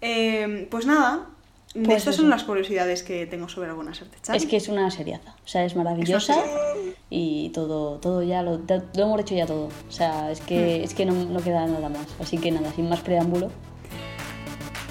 Eh, 0.00 0.66
pues 0.70 0.86
nada, 0.86 1.26
Pues 1.74 1.98
estas 1.98 2.14
eso. 2.14 2.22
son 2.22 2.30
las 2.30 2.44
curiosidades 2.44 3.02
que 3.02 3.26
tengo 3.26 3.48
sobre 3.48 3.68
algunas 3.68 4.00
artes. 4.02 4.20
Es 4.34 4.46
que 4.46 4.56
es 4.56 4.68
una 4.68 4.90
seriaza, 4.90 5.34
o 5.44 5.48
sea, 5.48 5.64
es 5.64 5.74
maravillosa 5.76 6.42
y 7.10 7.50
todo, 7.50 7.98
todo 7.98 8.22
ya 8.22 8.42
lo, 8.42 8.60
hemos 8.94 9.20
hecho 9.20 9.34
ya 9.34 9.46
todo. 9.46 9.68
O 9.88 9.92
sea, 9.92 10.30
es 10.30 10.40
que, 10.40 10.78
Hmm. 10.80 10.84
es 10.84 10.94
que 10.94 11.04
no, 11.06 11.12
no 11.14 11.40
queda 11.42 11.66
nada 11.66 11.88
más. 11.88 12.06
Así 12.20 12.38
que 12.38 12.50
nada, 12.50 12.72
sin 12.74 12.88
más 12.88 13.00
preámbulo, 13.00 13.50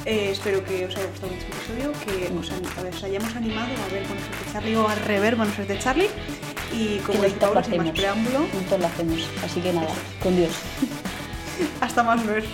Eh, 0.05 0.31
espero 0.31 0.63
que 0.65 0.85
os 0.87 0.95
haya 0.95 1.05
gustado 1.05 1.31
mucho 1.31 1.45
el 1.45 1.53
episodio, 1.53 1.91
que 2.03 2.33
os, 2.35 2.81
ver, 2.83 2.91
os 2.95 3.03
hayamos 3.03 3.35
animado 3.35 3.67
a 3.67 3.93
ver 3.93 4.03
Buenos 4.07 4.25
de 4.45 4.51
Charlie 4.51 4.75
o 4.75 4.87
a 4.87 4.95
rever 4.95 5.35
Buenos 5.35 5.67
de 5.67 5.77
Charlie. 5.77 6.09
Y 6.73 6.97
como 6.99 7.21
Paula, 7.39 7.63
sin 7.63 7.77
más 7.77 7.91
preámbulo, 7.91 8.39
Nosotros 8.39 8.79
lo 8.79 8.87
hacemos. 8.87 9.29
Así 9.43 9.59
que 9.61 9.73
nada, 9.73 9.89
con 10.21 10.35
Dios. 10.35 10.51
hasta 11.81 12.03
más 12.03 12.25
ver. 12.25 12.45